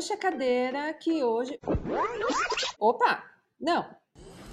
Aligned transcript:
Puxa 0.00 0.14
a 0.14 0.16
cadeira 0.16 0.94
que 0.94 1.22
hoje. 1.22 1.60
Opa! 2.78 3.22
Não! 3.60 3.84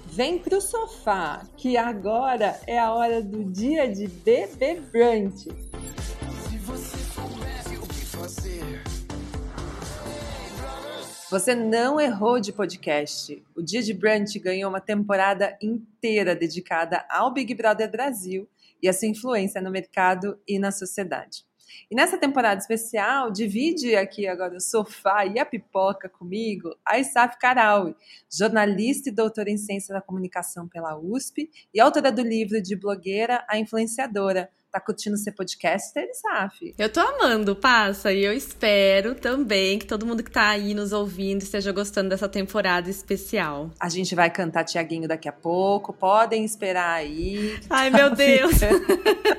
Vem 0.04 0.38
pro 0.38 0.60
sofá, 0.60 1.42
que 1.56 1.74
agora 1.74 2.60
é 2.66 2.78
a 2.78 2.92
hora 2.92 3.22
do 3.22 3.42
dia 3.50 3.90
de 3.90 4.06
bebê 4.08 4.74
brunch. 4.74 5.44
Se 5.44 6.58
você 6.58 6.98
soubesse 6.98 7.76
o 7.78 7.80
que 7.80 8.04
fazer. 8.14 8.82
Você 11.30 11.54
não 11.54 11.98
errou 11.98 12.38
de 12.38 12.52
podcast. 12.52 13.42
O 13.56 13.62
Dia 13.62 13.82
de 13.82 13.94
Brunch 13.94 14.38
ganhou 14.38 14.68
uma 14.68 14.82
temporada 14.82 15.56
inteira 15.62 16.36
dedicada 16.36 17.06
ao 17.08 17.32
Big 17.32 17.54
Brother 17.54 17.90
Brasil 17.90 18.46
e 18.82 18.88
a 18.88 18.92
sua 18.92 19.08
influência 19.08 19.62
no 19.62 19.70
mercado 19.70 20.38
e 20.46 20.58
na 20.58 20.70
sociedade. 20.70 21.47
E 21.90 21.94
nessa 21.94 22.18
temporada 22.18 22.60
especial, 22.60 23.30
divide 23.30 23.94
aqui 23.96 24.26
agora 24.26 24.56
o 24.56 24.60
sofá 24.60 25.26
e 25.26 25.38
a 25.38 25.46
pipoca 25.46 26.08
comigo 26.08 26.76
a 26.84 26.98
Isaf 26.98 27.38
Karaui, 27.38 27.94
jornalista 28.30 29.08
e 29.08 29.12
doutora 29.12 29.50
em 29.50 29.58
Ciência 29.58 29.94
da 29.94 30.00
Comunicação 30.00 30.68
pela 30.68 30.98
USP 30.98 31.50
e 31.72 31.80
autora 31.80 32.10
do 32.10 32.22
livro 32.22 32.60
de 32.62 32.76
blogueira 32.76 33.44
A 33.48 33.58
Influenciadora. 33.58 34.50
Tá 34.70 34.78
curtindo 34.78 35.16
ser 35.16 35.32
podcaster, 35.32 36.06
Isaf? 36.10 36.74
Eu 36.76 36.92
tô 36.92 37.00
amando, 37.00 37.56
passa, 37.56 38.12
e 38.12 38.22
eu 38.22 38.34
espero 38.34 39.14
também 39.14 39.78
que 39.78 39.86
todo 39.86 40.04
mundo 40.04 40.22
que 40.22 40.30
tá 40.30 40.50
aí 40.50 40.74
nos 40.74 40.92
ouvindo 40.92 41.40
esteja 41.40 41.72
gostando 41.72 42.10
dessa 42.10 42.28
temporada 42.28 42.90
especial. 42.90 43.70
A 43.80 43.88
gente 43.88 44.14
vai 44.14 44.28
cantar 44.28 44.64
Tiaguinho 44.64 45.08
daqui 45.08 45.26
a 45.26 45.32
pouco, 45.32 45.94
podem 45.94 46.44
esperar 46.44 46.92
aí. 46.92 47.58
Ai, 47.70 47.88
meu 47.88 48.14
Deus! 48.14 48.52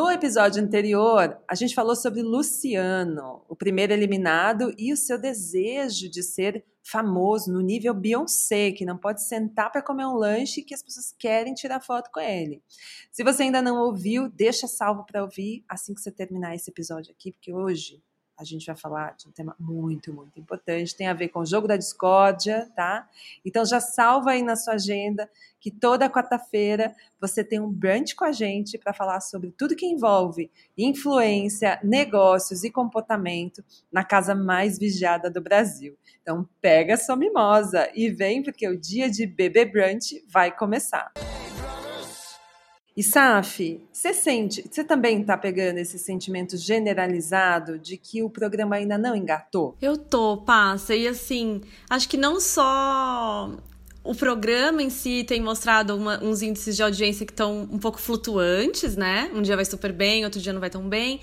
No 0.00 0.10
episódio 0.10 0.62
anterior, 0.62 1.38
a 1.46 1.54
gente 1.54 1.74
falou 1.74 1.94
sobre 1.94 2.22
Luciano, 2.22 3.44
o 3.46 3.54
primeiro 3.54 3.92
eliminado, 3.92 4.72
e 4.78 4.94
o 4.94 4.96
seu 4.96 5.20
desejo 5.20 6.08
de 6.08 6.22
ser 6.22 6.64
famoso 6.82 7.52
no 7.52 7.60
nível 7.60 7.92
Beyoncé, 7.92 8.72
que 8.72 8.86
não 8.86 8.96
pode 8.96 9.22
sentar 9.22 9.70
para 9.70 9.82
comer 9.82 10.06
um 10.06 10.14
lanche 10.14 10.62
que 10.62 10.72
as 10.72 10.82
pessoas 10.82 11.14
querem 11.18 11.52
tirar 11.52 11.82
foto 11.82 12.10
com 12.10 12.18
ele. 12.18 12.62
Se 13.12 13.22
você 13.22 13.42
ainda 13.42 13.60
não 13.60 13.76
ouviu, 13.76 14.26
deixa 14.30 14.66
salvo 14.66 15.04
para 15.04 15.22
ouvir 15.22 15.66
assim 15.68 15.92
que 15.92 16.00
você 16.00 16.10
terminar 16.10 16.54
esse 16.54 16.70
episódio 16.70 17.12
aqui, 17.12 17.30
porque 17.30 17.52
hoje 17.52 18.02
a 18.40 18.44
gente 18.44 18.66
vai 18.66 18.76
falar 18.76 19.14
de 19.16 19.28
um 19.28 19.30
tema 19.30 19.54
muito, 19.60 20.12
muito 20.14 20.40
importante, 20.40 20.96
tem 20.96 21.06
a 21.06 21.12
ver 21.12 21.28
com 21.28 21.40
o 21.40 21.46
jogo 21.46 21.68
da 21.68 21.76
discórdia, 21.76 22.70
tá? 22.74 23.06
Então 23.44 23.64
já 23.66 23.80
salva 23.80 24.30
aí 24.30 24.42
na 24.42 24.56
sua 24.56 24.74
agenda 24.74 25.28
que 25.60 25.70
toda 25.70 26.08
quarta-feira 26.08 26.94
você 27.20 27.44
tem 27.44 27.60
um 27.60 27.70
brunch 27.70 28.16
com 28.16 28.24
a 28.24 28.32
gente 28.32 28.78
para 28.78 28.94
falar 28.94 29.20
sobre 29.20 29.50
tudo 29.50 29.76
que 29.76 29.84
envolve 29.84 30.50
influência, 30.76 31.78
negócios 31.84 32.64
e 32.64 32.70
comportamento 32.70 33.62
na 33.92 34.02
casa 34.02 34.34
mais 34.34 34.78
vigiada 34.78 35.30
do 35.30 35.42
Brasil. 35.42 35.98
Então 36.22 36.48
pega 36.62 36.96
sua 36.96 37.16
mimosa 37.16 37.90
e 37.94 38.08
vem 38.08 38.42
porque 38.42 38.66
o 38.66 38.80
dia 38.80 39.10
de 39.10 39.26
bebê 39.26 39.66
brunch 39.66 40.24
vai 40.28 40.50
começar. 40.50 41.12
E 43.00 43.02
Saf, 43.02 43.80
você 43.90 44.12
sente, 44.12 44.62
você 44.70 44.84
também 44.84 45.22
está 45.22 45.34
pegando 45.34 45.78
esse 45.78 45.98
sentimento 45.98 46.58
generalizado 46.58 47.78
de 47.78 47.96
que 47.96 48.22
o 48.22 48.28
programa 48.28 48.76
ainda 48.76 48.98
não 48.98 49.16
engatou? 49.16 49.74
Eu 49.80 49.96
tô, 49.96 50.36
passa. 50.36 50.94
E 50.94 51.08
assim, 51.08 51.62
acho 51.88 52.06
que 52.06 52.18
não 52.18 52.38
só 52.38 53.56
o 54.04 54.14
programa 54.14 54.82
em 54.82 54.90
si 54.90 55.24
tem 55.24 55.40
mostrado 55.40 55.96
uma, 55.96 56.22
uns 56.22 56.42
índices 56.42 56.76
de 56.76 56.82
audiência 56.82 57.24
que 57.24 57.32
estão 57.32 57.66
um 57.72 57.78
pouco 57.78 57.98
flutuantes, 57.98 58.94
né? 58.96 59.30
Um 59.34 59.40
dia 59.40 59.56
vai 59.56 59.64
super 59.64 59.94
bem, 59.94 60.22
outro 60.26 60.38
dia 60.38 60.52
não 60.52 60.60
vai 60.60 60.68
tão 60.68 60.86
bem. 60.86 61.22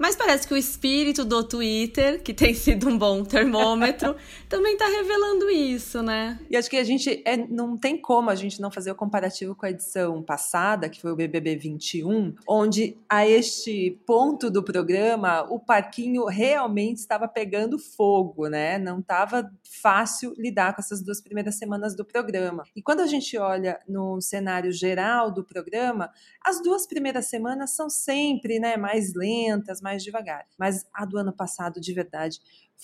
Mas 0.00 0.16
parece 0.16 0.48
que 0.48 0.54
o 0.54 0.56
espírito 0.56 1.26
do 1.26 1.44
Twitter, 1.44 2.22
que 2.22 2.32
tem 2.32 2.54
sido 2.54 2.88
um 2.88 2.96
bom 2.96 3.22
termômetro, 3.22 4.16
também 4.48 4.72
está 4.72 4.86
revelando 4.86 5.50
isso, 5.50 6.02
né? 6.02 6.40
E 6.48 6.56
acho 6.56 6.70
que 6.70 6.78
a 6.78 6.84
gente 6.84 7.22
é, 7.26 7.36
não 7.36 7.76
tem 7.76 8.00
como 8.00 8.30
a 8.30 8.34
gente 8.34 8.62
não 8.62 8.70
fazer 8.70 8.90
o 8.90 8.94
comparativo 8.94 9.54
com 9.54 9.66
a 9.66 9.70
edição 9.70 10.22
passada, 10.22 10.88
que 10.88 11.02
foi 11.02 11.12
o 11.12 11.16
BBB 11.16 11.54
21, 11.56 12.34
onde 12.48 12.96
a 13.10 13.28
este 13.28 14.00
ponto 14.06 14.50
do 14.50 14.62
programa 14.62 15.42
o 15.50 15.60
parquinho 15.60 16.24
realmente 16.24 16.96
estava 16.96 17.28
pegando 17.28 17.78
fogo, 17.78 18.48
né? 18.48 18.78
Não 18.78 19.00
estava 19.00 19.52
fácil 19.82 20.32
lidar 20.38 20.74
com 20.74 20.80
essas 20.80 21.02
duas 21.02 21.20
primeiras 21.20 21.56
semanas 21.56 21.94
do 21.94 22.06
programa. 22.06 22.64
E 22.74 22.80
quando 22.80 23.00
a 23.00 23.06
gente 23.06 23.36
olha 23.36 23.78
no 23.86 24.18
cenário 24.22 24.72
geral 24.72 25.30
do 25.30 25.44
programa, 25.44 26.10
as 26.42 26.62
duas 26.62 26.86
primeiras 26.86 27.26
semanas 27.26 27.76
são 27.76 27.90
sempre, 27.90 28.58
né, 28.58 28.78
mais 28.78 29.12
lentas, 29.12 29.82
mais 29.82 29.89
mais 29.90 30.04
devagar. 30.04 30.44
Mas 30.58 30.86
a 30.94 31.04
do 31.04 31.18
ano 31.18 31.32
passado, 31.32 31.80
de 31.80 31.92
verdade, 31.92 32.38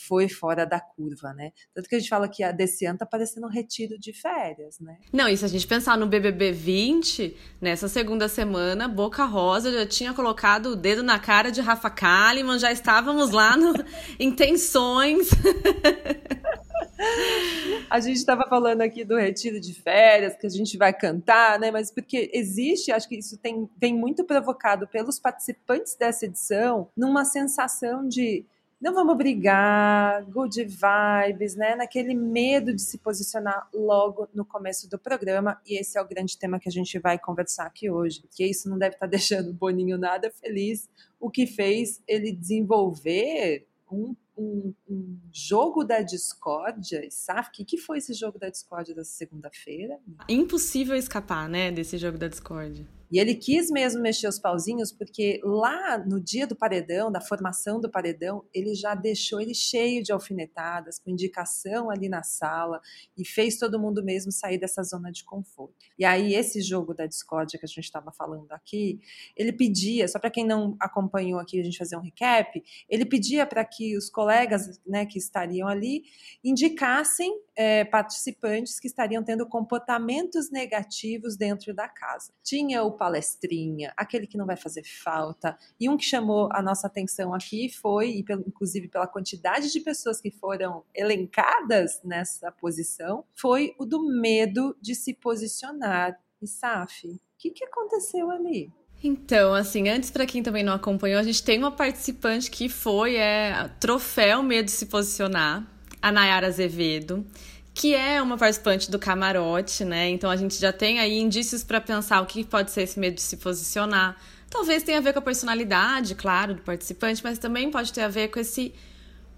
foi 0.08 0.28
fora 0.28 0.66
da 0.66 0.80
curva, 0.80 1.32
né? 1.32 1.52
Tanto 1.74 1.88
que 1.88 1.94
a 1.94 1.98
gente 1.98 2.08
fala 2.08 2.28
que 2.28 2.42
a 2.42 2.52
desse 2.52 2.84
ano 2.84 2.98
tá 2.98 3.06
parecendo 3.06 3.46
um 3.46 3.50
retiro 3.50 3.98
de 3.98 4.12
férias, 4.12 4.78
né? 4.80 4.98
Não, 5.12 5.28
e 5.28 5.36
se 5.36 5.44
a 5.44 5.48
gente 5.48 5.66
pensar 5.66 5.96
no 5.96 6.06
BBB 6.06 6.52
20, 6.52 7.36
nessa 7.60 7.88
segunda 7.88 8.28
semana, 8.28 8.88
Boca 8.88 9.24
Rosa 9.24 9.72
já 9.72 9.86
tinha 9.86 10.12
colocado 10.12 10.66
o 10.70 10.76
dedo 10.76 11.02
na 11.02 11.18
cara 11.18 11.50
de 11.50 11.60
Rafa 11.60 11.88
Kalimann, 11.88 12.58
já 12.58 12.72
estávamos 12.72 13.30
lá 13.30 13.56
no 13.56 13.72
intenções. 14.18 15.30
A 17.88 18.00
gente 18.00 18.16
estava 18.16 18.44
falando 18.48 18.82
aqui 18.82 19.04
do 19.04 19.16
retiro 19.16 19.60
de 19.60 19.72
férias, 19.72 20.36
que 20.36 20.46
a 20.46 20.50
gente 20.50 20.76
vai 20.76 20.92
cantar, 20.92 21.58
né? 21.58 21.70
Mas 21.70 21.90
porque 21.90 22.30
existe, 22.32 22.90
acho 22.90 23.08
que 23.08 23.16
isso 23.16 23.38
tem, 23.38 23.68
vem 23.80 23.94
muito 23.94 24.24
provocado 24.24 24.88
pelos 24.88 25.18
participantes 25.18 25.94
dessa 25.94 26.24
edição, 26.26 26.88
numa 26.96 27.24
sensação 27.24 28.06
de 28.08 28.44
não 28.78 28.92
vamos 28.92 29.16
brigar, 29.16 30.22
good 30.26 30.62
vibes, 30.62 31.56
né? 31.56 31.74
Naquele 31.76 32.14
medo 32.14 32.74
de 32.74 32.82
se 32.82 32.98
posicionar 32.98 33.68
logo 33.72 34.28
no 34.34 34.44
começo 34.44 34.88
do 34.88 34.98
programa. 34.98 35.60
E 35.66 35.80
esse 35.80 35.96
é 35.96 36.02
o 36.02 36.06
grande 36.06 36.36
tema 36.36 36.60
que 36.60 36.68
a 36.68 36.72
gente 36.72 36.98
vai 36.98 37.18
conversar 37.18 37.66
aqui 37.66 37.90
hoje. 37.90 38.20
Porque 38.20 38.44
isso 38.44 38.68
não 38.68 38.78
deve 38.78 38.96
estar 38.96 39.06
deixando 39.08 39.50
o 39.50 39.54
Boninho 39.54 39.96
nada 39.96 40.30
feliz, 40.30 40.90
o 41.18 41.30
que 41.30 41.46
fez 41.46 42.02
ele 42.06 42.32
desenvolver 42.32 43.66
um 43.90 44.14
um, 44.36 44.74
um, 44.88 45.18
jogo 45.32 45.84
da 45.84 46.00
discórdia, 46.02 47.06
sabe? 47.10 47.48
O 47.48 47.50
que, 47.52 47.64
que 47.64 47.78
foi 47.78 47.98
esse 47.98 48.12
jogo 48.12 48.38
da 48.38 48.48
discórdia 48.48 48.94
dessa 48.94 49.12
segunda-feira? 49.12 49.98
Impossível 50.28 50.96
escapar, 50.96 51.48
né, 51.48 51.70
desse 51.70 51.96
jogo 51.96 52.18
da 52.18 52.28
discórdia. 52.28 52.86
E 53.10 53.18
ele 53.18 53.34
quis 53.34 53.70
mesmo 53.70 54.02
mexer 54.02 54.28
os 54.28 54.38
pauzinhos, 54.38 54.92
porque 54.92 55.40
lá 55.44 55.98
no 55.98 56.20
dia 56.20 56.46
do 56.46 56.56
paredão, 56.56 57.10
da 57.10 57.20
formação 57.20 57.80
do 57.80 57.90
paredão, 57.90 58.44
ele 58.52 58.74
já 58.74 58.94
deixou 58.94 59.40
ele 59.40 59.54
cheio 59.54 60.02
de 60.02 60.12
alfinetadas, 60.12 60.98
com 60.98 61.10
indicação 61.10 61.90
ali 61.90 62.08
na 62.08 62.22
sala, 62.22 62.80
e 63.16 63.24
fez 63.24 63.58
todo 63.58 63.78
mundo 63.78 64.02
mesmo 64.04 64.32
sair 64.32 64.58
dessa 64.58 64.82
zona 64.82 65.10
de 65.10 65.24
conforto. 65.24 65.74
E 65.98 66.04
aí, 66.04 66.34
esse 66.34 66.60
jogo 66.60 66.94
da 66.94 67.06
discórdia 67.06 67.58
que 67.58 67.64
a 67.64 67.68
gente 67.68 67.80
estava 67.80 68.10
falando 68.12 68.50
aqui, 68.52 69.00
ele 69.36 69.52
pedia, 69.52 70.08
só 70.08 70.18
para 70.18 70.30
quem 70.30 70.44
não 70.44 70.76
acompanhou 70.80 71.38
aqui, 71.38 71.60
a 71.60 71.64
gente 71.64 71.78
fazer 71.78 71.96
um 71.96 72.02
recap, 72.02 72.62
ele 72.88 73.04
pedia 73.04 73.46
para 73.46 73.64
que 73.64 73.96
os 73.96 74.10
colegas 74.10 74.80
né, 74.86 75.06
que 75.06 75.18
estariam 75.18 75.68
ali 75.68 76.04
indicassem 76.42 77.40
é, 77.56 77.84
participantes 77.84 78.78
que 78.78 78.86
estariam 78.86 79.24
tendo 79.24 79.46
comportamentos 79.46 80.50
negativos 80.50 81.36
dentro 81.36 81.74
da 81.74 81.88
casa. 81.88 82.32
Tinha 82.44 82.82
o 82.82 82.92
palestrinha, 82.92 83.92
aquele 83.96 84.26
que 84.26 84.36
não 84.36 84.44
vai 84.44 84.56
fazer 84.56 84.84
falta, 84.84 85.58
e 85.80 85.88
um 85.88 85.96
que 85.96 86.04
chamou 86.04 86.48
a 86.52 86.62
nossa 86.62 86.86
atenção 86.86 87.32
aqui 87.32 87.70
foi, 87.70 88.22
inclusive 88.46 88.88
pela 88.88 89.06
quantidade 89.06 89.72
de 89.72 89.80
pessoas 89.80 90.20
que 90.20 90.30
foram 90.30 90.84
elencadas 90.94 92.00
nessa 92.04 92.52
posição, 92.52 93.24
foi 93.34 93.74
o 93.78 93.86
do 93.86 94.06
medo 94.06 94.76
de 94.80 94.94
se 94.94 95.14
posicionar. 95.14 96.20
E 96.42 96.46
Saf, 96.46 97.08
o 97.08 97.18
que, 97.38 97.50
que 97.50 97.64
aconteceu 97.64 98.30
ali? 98.30 98.70
Então, 99.02 99.54
assim, 99.54 99.88
antes 99.88 100.10
para 100.10 100.26
quem 100.26 100.42
também 100.42 100.62
não 100.62 100.72
acompanhou, 100.72 101.20
a 101.20 101.22
gente 101.22 101.42
tem 101.42 101.58
uma 101.58 101.70
participante 101.70 102.50
que 102.50 102.68
foi 102.68 103.16
é 103.16 103.70
troféu 103.78 104.42
medo 104.42 104.66
de 104.66 104.72
se 104.72 104.86
posicionar 104.86 105.75
a 106.06 106.12
Nayara 106.12 106.46
Azevedo, 106.46 107.26
que 107.74 107.92
é 107.92 108.22
uma 108.22 108.38
participante 108.38 108.88
do 108.88 108.96
camarote, 108.96 109.84
né? 109.84 110.08
Então 110.08 110.30
a 110.30 110.36
gente 110.36 110.54
já 110.54 110.72
tem 110.72 111.00
aí 111.00 111.18
indícios 111.18 111.64
para 111.64 111.80
pensar 111.80 112.20
o 112.20 112.26
que 112.26 112.44
pode 112.44 112.70
ser 112.70 112.82
esse 112.82 112.96
medo 112.96 113.16
de 113.16 113.22
se 113.22 113.36
posicionar. 113.38 114.16
Talvez 114.48 114.84
tenha 114.84 114.98
a 114.98 115.00
ver 115.00 115.12
com 115.12 115.18
a 115.18 115.22
personalidade, 115.22 116.14
claro, 116.14 116.54
do 116.54 116.62
participante, 116.62 117.20
mas 117.24 117.40
também 117.40 117.72
pode 117.72 117.92
ter 117.92 118.02
a 118.02 118.08
ver 118.08 118.28
com 118.28 118.38
esse 118.38 118.72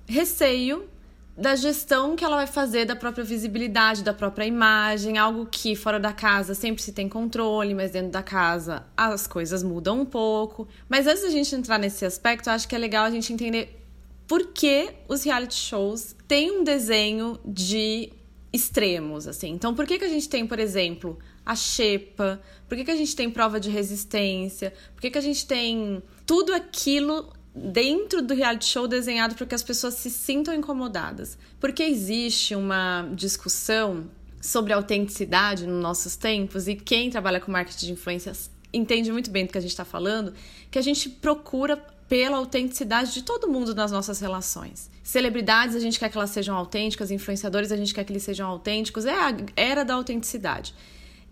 receio 0.06 0.87
da 1.35 1.56
gestão 1.56 2.15
que 2.15 2.23
ela 2.23 2.37
vai 2.37 2.47
fazer 2.47 2.85
da 2.85 2.94
própria 2.94 3.25
visibilidade, 3.25 4.05
da 4.05 4.12
própria 4.12 4.44
imagem, 4.44 5.17
algo 5.17 5.49
que 5.50 5.75
fora 5.75 5.99
da 5.99 6.12
casa 6.12 6.55
sempre 6.55 6.82
se 6.82 6.93
tem 6.93 7.09
controle, 7.09 7.73
mas 7.73 7.93
dentro 7.93 8.11
da 8.11 8.23
casa 8.23 8.85
as 8.94 9.26
coisas 9.26 9.62
mudam 9.62 10.03
um 10.03 10.05
pouco. 10.05 10.69
Mas 10.87 11.06
antes 11.06 11.23
da 11.23 11.31
gente 11.31 11.55
entrar 11.55 11.79
nesse 11.79 12.05
aspecto, 12.05 12.50
acho 12.50 12.69
que 12.69 12.75
é 12.75 12.79
legal 12.79 13.06
a 13.06 13.11
gente 13.11 13.32
entender 13.32 13.88
por 14.28 14.48
que 14.48 14.90
os 15.08 15.25
reality 15.25 15.56
shows 15.56 16.14
têm 16.28 16.60
um 16.60 16.62
desenho 16.62 17.40
de 17.44 18.12
extremos, 18.52 19.26
assim. 19.26 19.48
Então, 19.48 19.75
por 19.75 19.86
que, 19.86 19.98
que 19.98 20.04
a 20.04 20.08
gente 20.08 20.28
tem, 20.28 20.46
por 20.46 20.58
exemplo, 20.58 21.19
a 21.44 21.56
xepa? 21.56 22.40
Por 22.69 22.76
que, 22.76 22.84
que 22.84 22.90
a 22.90 22.96
gente 22.96 23.16
tem 23.16 23.30
prova 23.30 23.58
de 23.58 23.70
resistência? 23.70 24.72
Por 24.94 25.00
que, 25.00 25.10
que 25.10 25.19
a 25.19 25.22
gente 25.22 25.46
tem 25.46 26.02
tudo 26.25 26.52
aquilo 26.54 27.32
dentro 27.54 28.22
do 28.22 28.34
reality 28.34 28.66
show 28.66 28.86
desenhado 28.86 29.34
para 29.34 29.46
que 29.46 29.54
as 29.54 29.62
pessoas 29.62 29.94
se 29.94 30.10
sintam 30.10 30.54
incomodadas. 30.54 31.36
Porque 31.58 31.82
existe 31.82 32.54
uma 32.54 33.08
discussão 33.14 34.08
sobre 34.40 34.72
autenticidade 34.72 35.66
nos 35.66 35.82
nossos 35.82 36.16
tempos 36.16 36.69
e 36.69 36.76
quem 36.76 37.10
trabalha 37.10 37.40
com 37.40 37.50
marketing 37.50 37.86
de 37.86 37.92
influências 37.92 38.50
entende 38.72 39.10
muito 39.10 39.31
bem 39.31 39.46
do 39.46 39.52
que 39.52 39.58
a 39.58 39.60
gente 39.60 39.70
está 39.70 39.84
falando, 39.84 40.32
que 40.70 40.78
a 40.78 40.82
gente 40.82 41.08
procura 41.08 41.82
pela 42.08 42.38
autenticidade 42.38 43.12
de 43.12 43.22
todo 43.22 43.49
mundo 43.49 43.75
nas 43.75 43.93
nossas 43.93 44.19
relações. 44.19 44.90
Celebridades, 45.02 45.76
a 45.76 45.81
gente 45.81 45.99
quer 45.99 46.08
que 46.08 46.16
elas 46.16 46.31
sejam 46.31 46.56
autênticas, 46.56 47.10
influenciadores, 47.10 47.70
a 47.70 47.76
gente 47.76 47.93
quer 47.93 48.05
que 48.05 48.12
eles 48.12 48.22
sejam 48.22 48.49
autênticos, 48.49 49.05
é 49.05 49.12
a 49.12 49.37
era 49.55 49.84
da 49.84 49.94
autenticidade. 49.94 50.75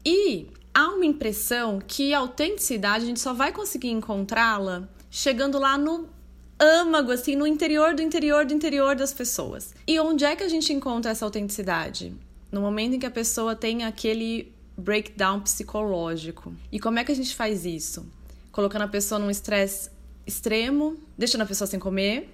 E 0.05 0.49
há 0.75 0.89
uma 0.89 1.07
impressão 1.07 1.81
que 1.85 2.13
a 2.13 2.19
autenticidade 2.19 3.05
a 3.05 3.07
gente 3.07 3.21
só 3.21 3.33
vai 3.33 3.53
conseguir 3.53 3.89
encontrá-la 3.89 4.87
chegando 5.11 5.59
lá 5.59 5.79
no 5.79 6.09
âmago, 6.61 7.11
assim, 7.11 7.37
no 7.37 7.47
interior 7.47 7.95
do 7.95 8.03
interior 8.03 8.45
do 8.45 8.53
interior 8.53 8.95
das 8.95 9.13
pessoas. 9.13 9.75
E 9.87 9.99
onde 9.99 10.25
é 10.25 10.37
que 10.37 10.43
a 10.43 10.49
gente 10.49 10.73
encontra 10.73 11.11
essa 11.11 11.25
autenticidade? 11.25 12.15
No 12.53 12.61
momento 12.61 12.95
em 12.95 12.99
que 12.99 13.07
a 13.07 13.11
pessoa 13.11 13.57
tem 13.57 13.85
aquele 13.85 14.53
breakdown 14.77 15.41
psicológico. 15.41 16.55
E 16.71 16.79
como 16.79 16.99
é 16.99 17.05
que 17.05 17.13
a 17.13 17.17
gente 17.17 17.35
faz 17.35 17.65
isso? 17.65 18.07
Colocando 18.53 18.83
a 18.83 18.89
pessoa 18.89 19.19
num 19.19 19.31
estresse 19.31 19.91
extremo, 20.27 20.97
deixando 21.17 21.43
a 21.43 21.47
pessoa 21.47 21.67
sem 21.69 21.79
comer, 21.79 22.29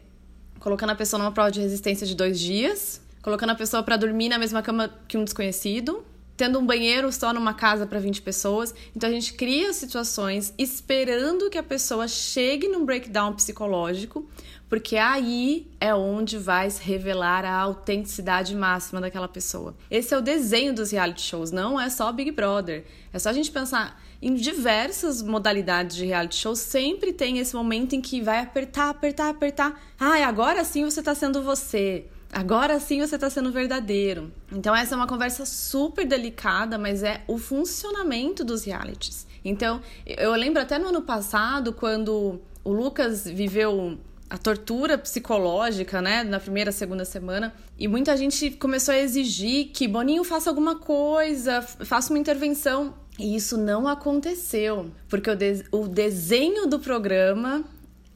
colocando 0.58 0.90
a 0.90 0.94
pessoa 0.94 1.18
numa 1.18 1.32
prova 1.32 1.50
de 1.50 1.60
resistência 1.60 2.06
de 2.06 2.14
dois 2.14 2.38
dias, 2.38 3.00
colocando 3.22 3.50
a 3.50 3.54
pessoa 3.54 3.82
para 3.82 3.96
dormir 3.96 4.28
na 4.28 4.38
mesma 4.38 4.62
cama 4.62 4.88
que 5.06 5.18
um 5.18 5.24
desconhecido, 5.24 6.04
tendo 6.36 6.58
um 6.58 6.66
banheiro 6.66 7.12
só 7.12 7.32
numa 7.32 7.54
casa 7.54 7.86
para 7.86 7.98
20 7.98 8.22
pessoas. 8.22 8.74
Então 8.96 9.08
a 9.08 9.12
gente 9.12 9.34
cria 9.34 9.72
situações 9.72 10.54
esperando 10.58 11.50
que 11.50 11.58
a 11.58 11.62
pessoa 11.62 12.08
chegue 12.08 12.68
num 12.68 12.84
breakdown 12.84 13.34
psicológico, 13.34 14.28
porque 14.72 14.96
aí 14.96 15.70
é 15.78 15.94
onde 15.94 16.38
vai 16.38 16.70
se 16.70 16.82
revelar 16.82 17.44
a 17.44 17.54
autenticidade 17.54 18.56
máxima 18.56 19.02
daquela 19.02 19.28
pessoa. 19.28 19.74
Esse 19.90 20.14
é 20.14 20.16
o 20.16 20.22
desenho 20.22 20.74
dos 20.74 20.90
reality 20.92 21.20
shows, 21.20 21.50
não 21.50 21.78
é 21.78 21.90
só 21.90 22.10
Big 22.10 22.30
Brother. 22.30 22.82
É 23.12 23.18
só 23.18 23.28
a 23.28 23.32
gente 23.34 23.50
pensar 23.50 24.02
em 24.22 24.34
diversas 24.34 25.20
modalidades 25.20 25.94
de 25.94 26.06
reality 26.06 26.36
show, 26.36 26.56
sempre 26.56 27.12
tem 27.12 27.36
esse 27.36 27.54
momento 27.54 27.94
em 27.94 28.00
que 28.00 28.22
vai 28.22 28.38
apertar, 28.38 28.88
apertar, 28.88 29.28
apertar. 29.28 29.78
Ah, 30.00 30.26
agora 30.26 30.64
sim 30.64 30.86
você 30.86 31.00
está 31.00 31.14
sendo 31.14 31.42
você. 31.42 32.06
Agora 32.32 32.80
sim 32.80 32.98
você 33.02 33.16
está 33.16 33.28
sendo 33.28 33.52
verdadeiro. 33.52 34.32
Então, 34.50 34.74
essa 34.74 34.94
é 34.94 34.96
uma 34.96 35.06
conversa 35.06 35.44
super 35.44 36.06
delicada, 36.06 36.78
mas 36.78 37.02
é 37.02 37.20
o 37.28 37.36
funcionamento 37.36 38.42
dos 38.42 38.64
realities. 38.64 39.26
Então, 39.44 39.82
eu 40.06 40.32
lembro 40.32 40.62
até 40.62 40.78
no 40.78 40.88
ano 40.88 41.02
passado, 41.02 41.74
quando 41.74 42.40
o 42.64 42.72
Lucas 42.72 43.26
viveu 43.26 43.98
a 44.32 44.38
tortura 44.38 44.96
psicológica, 44.96 46.00
né, 46.00 46.24
na 46.24 46.40
primeira, 46.40 46.72
segunda 46.72 47.04
semana, 47.04 47.52
e 47.78 47.86
muita 47.86 48.16
gente 48.16 48.50
começou 48.52 48.94
a 48.94 48.98
exigir 48.98 49.66
que 49.74 49.86
Boninho 49.86 50.24
faça 50.24 50.48
alguma 50.48 50.76
coisa, 50.76 51.60
faça 51.60 52.10
uma 52.10 52.18
intervenção. 52.18 52.94
E 53.18 53.36
isso 53.36 53.58
não 53.58 53.86
aconteceu, 53.86 54.90
porque 55.06 55.28
o, 55.28 55.36
de 55.36 55.62
o 55.70 55.86
desenho 55.86 56.66
do 56.66 56.78
programa 56.78 57.62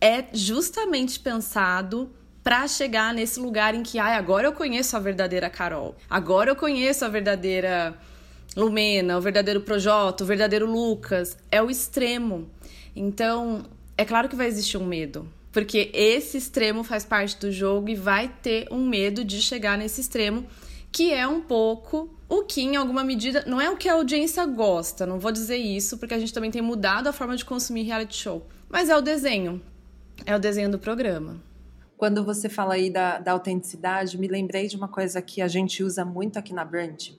é 0.00 0.24
justamente 0.32 1.20
pensado 1.20 2.10
para 2.42 2.66
chegar 2.66 3.12
nesse 3.12 3.38
lugar 3.38 3.74
em 3.74 3.82
que, 3.82 3.98
ai, 3.98 4.14
ah, 4.14 4.16
agora 4.16 4.46
eu 4.46 4.54
conheço 4.54 4.96
a 4.96 5.00
verdadeira 5.00 5.50
Carol, 5.50 5.94
agora 6.08 6.50
eu 6.50 6.56
conheço 6.56 7.04
a 7.04 7.08
verdadeira 7.08 7.94
Lumena, 8.56 9.18
o 9.18 9.20
verdadeiro 9.20 9.60
Projota, 9.60 10.24
o 10.24 10.26
verdadeiro 10.26 10.64
Lucas. 10.64 11.36
É 11.50 11.62
o 11.62 11.70
extremo. 11.70 12.48
Então, 12.94 13.66
é 13.98 14.04
claro 14.06 14.30
que 14.30 14.34
vai 14.34 14.46
existir 14.46 14.78
um 14.78 14.86
medo, 14.86 15.28
porque 15.56 15.90
esse 15.94 16.36
extremo 16.36 16.84
faz 16.84 17.06
parte 17.06 17.40
do 17.40 17.50
jogo 17.50 17.88
e 17.88 17.94
vai 17.94 18.28
ter 18.28 18.68
um 18.70 18.86
medo 18.86 19.24
de 19.24 19.40
chegar 19.40 19.78
nesse 19.78 20.02
extremo, 20.02 20.44
que 20.92 21.14
é 21.14 21.26
um 21.26 21.40
pouco 21.40 22.14
o 22.28 22.42
que, 22.42 22.60
em 22.60 22.76
alguma 22.76 23.02
medida, 23.02 23.42
não 23.46 23.58
é 23.58 23.70
o 23.70 23.76
que 23.78 23.88
a 23.88 23.94
audiência 23.94 24.44
gosta, 24.44 25.06
não 25.06 25.18
vou 25.18 25.32
dizer 25.32 25.56
isso, 25.56 25.96
porque 25.96 26.12
a 26.12 26.18
gente 26.18 26.34
também 26.34 26.50
tem 26.50 26.60
mudado 26.60 27.06
a 27.06 27.12
forma 27.12 27.34
de 27.34 27.42
consumir 27.42 27.84
reality 27.84 28.16
show, 28.16 28.46
mas 28.68 28.90
é 28.90 28.96
o 28.98 29.00
desenho. 29.00 29.62
É 30.26 30.36
o 30.36 30.38
desenho 30.38 30.70
do 30.70 30.78
programa. 30.78 31.42
Quando 31.96 32.22
você 32.22 32.50
fala 32.50 32.74
aí 32.74 32.90
da, 32.90 33.18
da 33.18 33.32
autenticidade, 33.32 34.18
me 34.18 34.28
lembrei 34.28 34.68
de 34.68 34.76
uma 34.76 34.88
coisa 34.88 35.22
que 35.22 35.40
a 35.40 35.48
gente 35.48 35.82
usa 35.82 36.04
muito 36.04 36.38
aqui 36.38 36.52
na 36.52 36.66
Brand. 36.66 37.12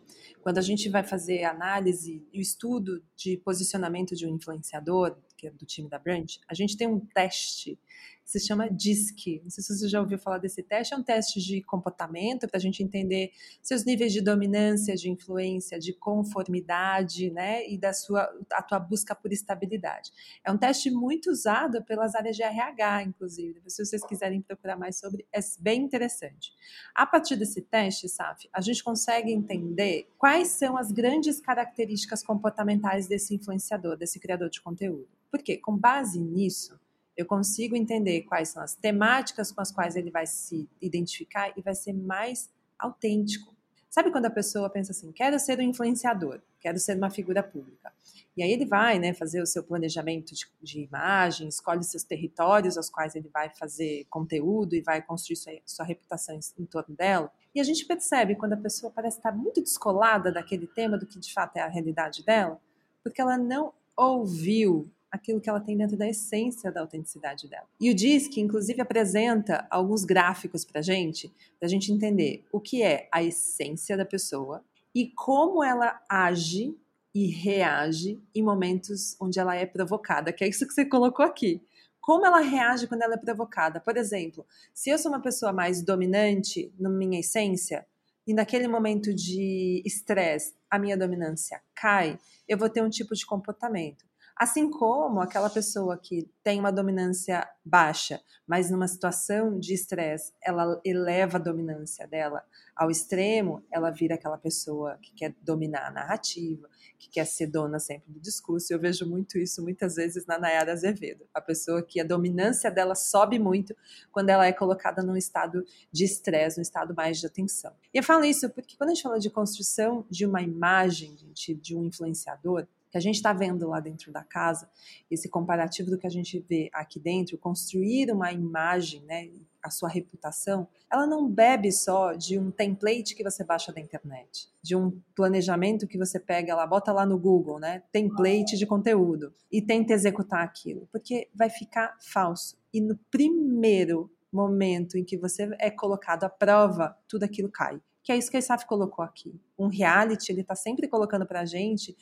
Quando 0.44 0.60
a 0.60 0.62
gente 0.62 0.90
vai 0.90 1.01
fazer 1.01 1.44
análise 1.44 2.24
e 2.31 2.38
o 2.38 2.42
estudo 2.42 3.04
de 3.16 3.38
posicionamento 3.38 4.16
de 4.16 4.28
um 4.28 4.36
influenciador, 4.36 5.18
que 5.36 5.48
é 5.48 5.51
do 5.51 5.66
time 5.66 5.90
da 5.90 5.98
Brand, 5.98 6.36
a 6.48 6.54
gente 6.54 6.78
tem 6.78 6.88
um 6.88 7.00
teste 7.00 7.80
se 8.27 8.41
chama 8.41 8.69
DISC. 8.69 9.39
Não 9.41 9.50
sei 9.50 9.63
se 9.63 9.74
você 9.74 9.88
já 9.88 10.01
ouviu 10.01 10.19
falar 10.19 10.38
desse 10.38 10.62
teste. 10.62 10.94
É 10.94 10.97
um 10.97 11.01
teste 11.01 11.39
de 11.39 11.62
comportamento 11.62 12.45
para 12.45 12.57
a 12.57 12.59
gente 12.59 12.83
entender 12.83 13.31
seus 13.63 13.85
níveis 13.85 14.12
de 14.12 14.19
dominância, 14.19 14.95
de 14.95 15.09
influência, 15.09 15.79
de 15.79 15.94
conformidade, 15.94 17.31
né? 17.31 17.65
E 17.69 17.77
da 17.77 17.94
sua 17.94 18.29
a 18.51 18.62
tua 18.62 18.79
busca 18.79 19.15
por 19.15 19.31
estabilidade. 19.31 20.12
É 20.44 20.51
um 20.51 20.57
teste 20.57 20.91
muito 20.91 21.31
usado 21.31 21.81
pelas 21.85 22.15
áreas 22.15 22.35
de 22.35 22.44
RH, 22.44 23.03
inclusive. 23.03 23.62
Se 23.68 23.85
vocês 23.85 24.06
quiserem 24.06 24.41
procurar 24.41 24.75
mais 24.75 25.00
sobre, 25.00 25.25
é 25.31 25.39
bem 25.62 25.83
interessante. 25.83 26.51
A 26.94 27.06
partir 27.06 27.38
desse 27.38 27.62
teste, 27.62 28.09
Saf, 28.09 28.50
a 28.51 28.59
gente 28.59 28.83
consegue 28.83 29.31
entender 29.31 30.09
quais 30.18 30.50
são 30.50 30.75
as 30.75 30.91
grandes 30.91 31.39
características 31.39 32.21
comportamentais 32.21 33.07
desse 33.07 33.33
influenciador, 33.33 33.95
desse 33.95 34.19
criador 34.19 34.50
de 34.50 34.62
conteúdo. 34.62 35.07
Porque, 35.31 35.57
com 35.57 35.77
base 35.77 36.19
nisso, 36.19 36.77
eu 37.18 37.25
consigo 37.25 37.75
entender 37.75 38.22
quais 38.22 38.50
são 38.50 38.62
as 38.62 38.75
temáticas 38.75 39.52
com 39.52 39.60
as 39.60 39.72
quais 39.72 39.96
ele 39.96 40.12
vai 40.12 40.28
se 40.28 40.69
identificar 40.80 41.52
e 41.58 41.62
vai 41.62 41.74
ser 41.74 41.92
mais 41.92 42.50
autêntico. 42.78 43.58
Sabe 43.90 44.12
quando 44.12 44.28
a 44.28 44.30
pessoa 44.30 44.69
pensa 44.69 44.92
assim, 44.92 45.12
quero 45.12 45.40
ser 45.40 45.58
um 45.58 45.64
influenciador, 45.64 46.40
quero 46.60 46.78
ser 46.78 46.96
uma 46.96 47.10
figura 47.10 47.42
pública. 47.42 47.92
E 48.36 48.44
aí 48.44 48.52
ele 48.52 48.68
vai 48.68 49.00
né, 49.00 49.16
fazer 49.16 49.42
o 49.42 49.48
seu 49.48 49.64
planejamento 49.64 50.36
de, 50.36 50.46
de 50.62 50.81
imagem, 50.81 51.48
escolhe 51.48 51.84
seus 51.84 52.04
territórios 52.04 52.78
aos 52.78 52.88
quais 52.88 53.16
ele 53.16 53.28
vai 53.30 53.50
fazer 53.50 54.06
conteúdo 54.12 54.75
e 54.75 54.81
vai 54.81 55.02
construir 55.02 55.38
sua, 55.38 55.54
sua 55.66 55.86
reputação 55.86 56.36
em, 56.36 56.62
em 56.62 56.66
torno 56.66 56.96
dela. 56.96 57.31
E 57.56 57.60
a 57.60 57.64
gente 57.64 57.84
percebe 57.86 58.36
quando 58.36 58.54
a 58.54 58.58
pessoa 58.58 58.92
parece 58.92 59.18
estar 59.18 59.31
muito 59.31 59.60
descolada 59.60 60.31
daquele 60.31 60.68
tema, 60.68 61.00
do 61.00 61.08
que 61.08 61.18
de 61.18 61.34
fato 61.34 61.58
é 61.58 61.62
a 61.62 61.68
realidade 61.68 62.24
dela, 62.24 62.62
porque 63.04 63.19
ela 63.19 63.40
não 63.40 63.74
ouviu 63.96 64.88
aquilo 65.12 65.39
que 65.39 65.50
ela 65.50 65.59
tem 65.59 65.77
dentro 65.77 65.98
da 65.98 66.07
essência 66.07 66.71
da 66.71 66.81
autenticidade 66.81 67.47
dela. 67.47 67.68
E 67.80 67.90
o 67.90 67.95
DISC, 67.95 68.37
inclusive, 68.37 68.81
apresenta 68.81 69.66
alguns 69.69 70.04
gráficos 70.04 70.66
para 70.66 70.81
gente, 70.81 71.31
para 71.59 71.68
a 71.68 71.69
gente 71.69 71.92
entender 71.92 72.45
o 72.52 72.59
que 72.59 72.83
é 72.83 73.07
a 73.11 73.23
essência 73.23 73.95
da 73.95 74.06
pessoa 74.06 74.64
e 74.94 75.07
como 75.16 75.64
ela 75.64 76.02
age 76.09 76.76
e 77.14 77.28
reage 77.28 78.21
em 78.35 78.44
momentos 78.44 79.16
onde 79.19 79.40
ela 79.40 79.56
é 79.56 79.66
provocada, 79.66 80.31
que 80.31 80.44
é 80.44 80.47
isso 80.47 80.68
que 80.68 80.73
você 80.73 80.85
colocou 80.85 81.26
aqui. 81.26 81.61
Como 81.99 82.26
ela 82.26 82.40
reage 82.40 82.87
quando 82.87 83.02
ela 83.02 83.16
é 83.16 83.18
provocada? 83.18 83.80
Por 83.80 83.97
exemplo, 83.97 84.45
se 84.73 84.90
eu 84.90 84.97
sou 84.97 85.11
uma 85.11 85.21
pessoa 85.21 85.52
mais 85.52 85.81
dominante 85.81 86.71
na 86.80 86.90
minha 86.90 87.19
essência, 87.19 87.85
e 88.28 88.33
naquele 88.33 88.68
momento 88.68 89.14
de 89.14 89.81
estresse 89.85 90.54
a 90.69 90.78
minha 90.78 90.97
dominância 90.97 91.61
cai, 91.73 92.19
eu 92.45 92.57
vou 92.57 92.69
ter 92.69 92.83
um 92.83 92.90
tipo 92.90 93.16
de 93.16 93.26
comportamento. 93.26 94.06
Assim 94.39 94.69
como 94.69 95.19
aquela 95.19 95.49
pessoa 95.49 95.97
que 95.97 96.29
tem 96.44 96.59
uma 96.59 96.71
dominância 96.71 97.49
baixa, 97.65 98.21
mas 98.45 98.69
numa 98.69 98.87
situação 98.87 99.59
de 99.59 99.73
estresse, 99.73 100.31
ela 100.41 100.79
eleva 100.85 101.37
a 101.37 101.41
dominância 101.41 102.07
dela 102.07 102.44
ao 102.75 102.91
extremo, 102.91 103.63
ela 103.71 103.89
vira 103.89 104.13
aquela 104.13 104.37
pessoa 104.37 104.97
que 105.01 105.11
quer 105.15 105.33
dominar 105.41 105.87
a 105.87 105.91
narrativa, 105.91 106.69
que 106.99 107.09
quer 107.09 107.25
ser 107.25 107.47
dona 107.47 107.79
sempre 107.79 108.13
do 108.13 108.19
discurso. 108.19 108.71
Eu 108.71 108.79
vejo 108.79 109.09
muito 109.09 109.39
isso 109.39 109.63
muitas 109.63 109.95
vezes 109.95 110.27
na 110.27 110.37
Nayara 110.37 110.73
Azevedo. 110.73 111.25
A 111.33 111.41
pessoa 111.41 111.81
que 111.81 111.99
a 111.99 112.03
dominância 112.03 112.69
dela 112.69 112.94
sobe 112.94 113.39
muito 113.39 113.75
quando 114.11 114.29
ela 114.29 114.45
é 114.45 114.53
colocada 114.53 115.01
num 115.01 115.17
estado 115.17 115.65
de 115.91 116.06
estresse, 116.06 116.57
num 116.57 116.61
estado 116.61 116.94
mais 116.94 117.19
de 117.19 117.25
atenção. 117.25 117.73
E 117.91 117.97
eu 117.97 118.03
falo 118.03 118.23
isso 118.23 118.49
porque 118.51 118.77
quando 118.77 118.91
a 118.91 118.94
gente 118.94 119.03
fala 119.03 119.19
de 119.19 119.31
construção 119.31 120.06
de 120.09 120.27
uma 120.27 120.44
imagem, 120.44 121.17
gente, 121.17 121.56
de 121.56 121.75
um 121.75 121.83
influenciador, 121.83 122.67
que 122.89 122.97
a 122.97 123.01
gente 123.01 123.15
está 123.15 123.33
vendo 123.33 123.67
lá 123.67 123.79
dentro 123.79 124.11
da 124.11 124.23
casa, 124.23 124.69
esse 125.09 125.29
comparativo 125.29 125.89
do 125.89 125.97
que 125.97 126.07
a 126.07 126.09
gente 126.09 126.39
vê 126.47 126.69
aqui 126.73 126.99
dentro, 126.99 127.37
construir 127.37 128.11
uma 128.11 128.31
imagem, 128.31 129.01
né, 129.03 129.29
a 129.63 129.69
sua 129.69 129.89
reputação, 129.89 130.67
ela 130.91 131.06
não 131.06 131.29
bebe 131.29 131.71
só 131.71 132.13
de 132.13 132.39
um 132.39 132.49
template 132.49 133.15
que 133.15 133.23
você 133.23 133.44
baixa 133.44 133.73
da 133.73 133.81
internet, 133.81 134.49
de 134.61 134.75
um 134.75 135.01
planejamento 135.15 135.87
que 135.87 135.97
você 135.97 136.19
pega 136.19 136.56
lá, 136.56 136.65
bota 136.65 136.91
lá 136.94 137.06
no 137.06 137.17
Google, 137.17 137.59
né, 137.59 137.83
template 137.91 138.57
de 138.57 138.65
conteúdo 138.65 139.33
e 139.51 139.61
tenta 139.61 139.94
executar 139.94 140.44
aquilo, 140.44 140.87
porque 140.91 141.29
vai 141.33 141.49
ficar 141.49 141.97
falso. 141.99 142.57
E 142.73 142.79
no 142.79 142.97
primeiro 143.11 144.09
momento 144.31 144.97
em 144.97 145.03
que 145.03 145.17
você 145.17 145.49
é 145.59 145.69
colocado 145.69 146.23
à 146.23 146.29
prova, 146.29 146.97
tudo 147.07 147.23
aquilo 147.23 147.49
cai 147.49 147.81
que 148.07 148.11
é 148.13 148.15
isso 148.15 148.31
que 148.31 148.37
a 148.37 148.39
ISAF 148.39 148.65
colocou 148.65 149.03
aqui. 149.03 149.37
Um 149.59 149.67
reality, 149.67 150.31
ele 150.31 150.39
está 150.39 150.56
sempre 150.56 150.87
colocando 150.87 151.25
para 151.25 151.41
a 151.41 151.45
gente 151.45 151.94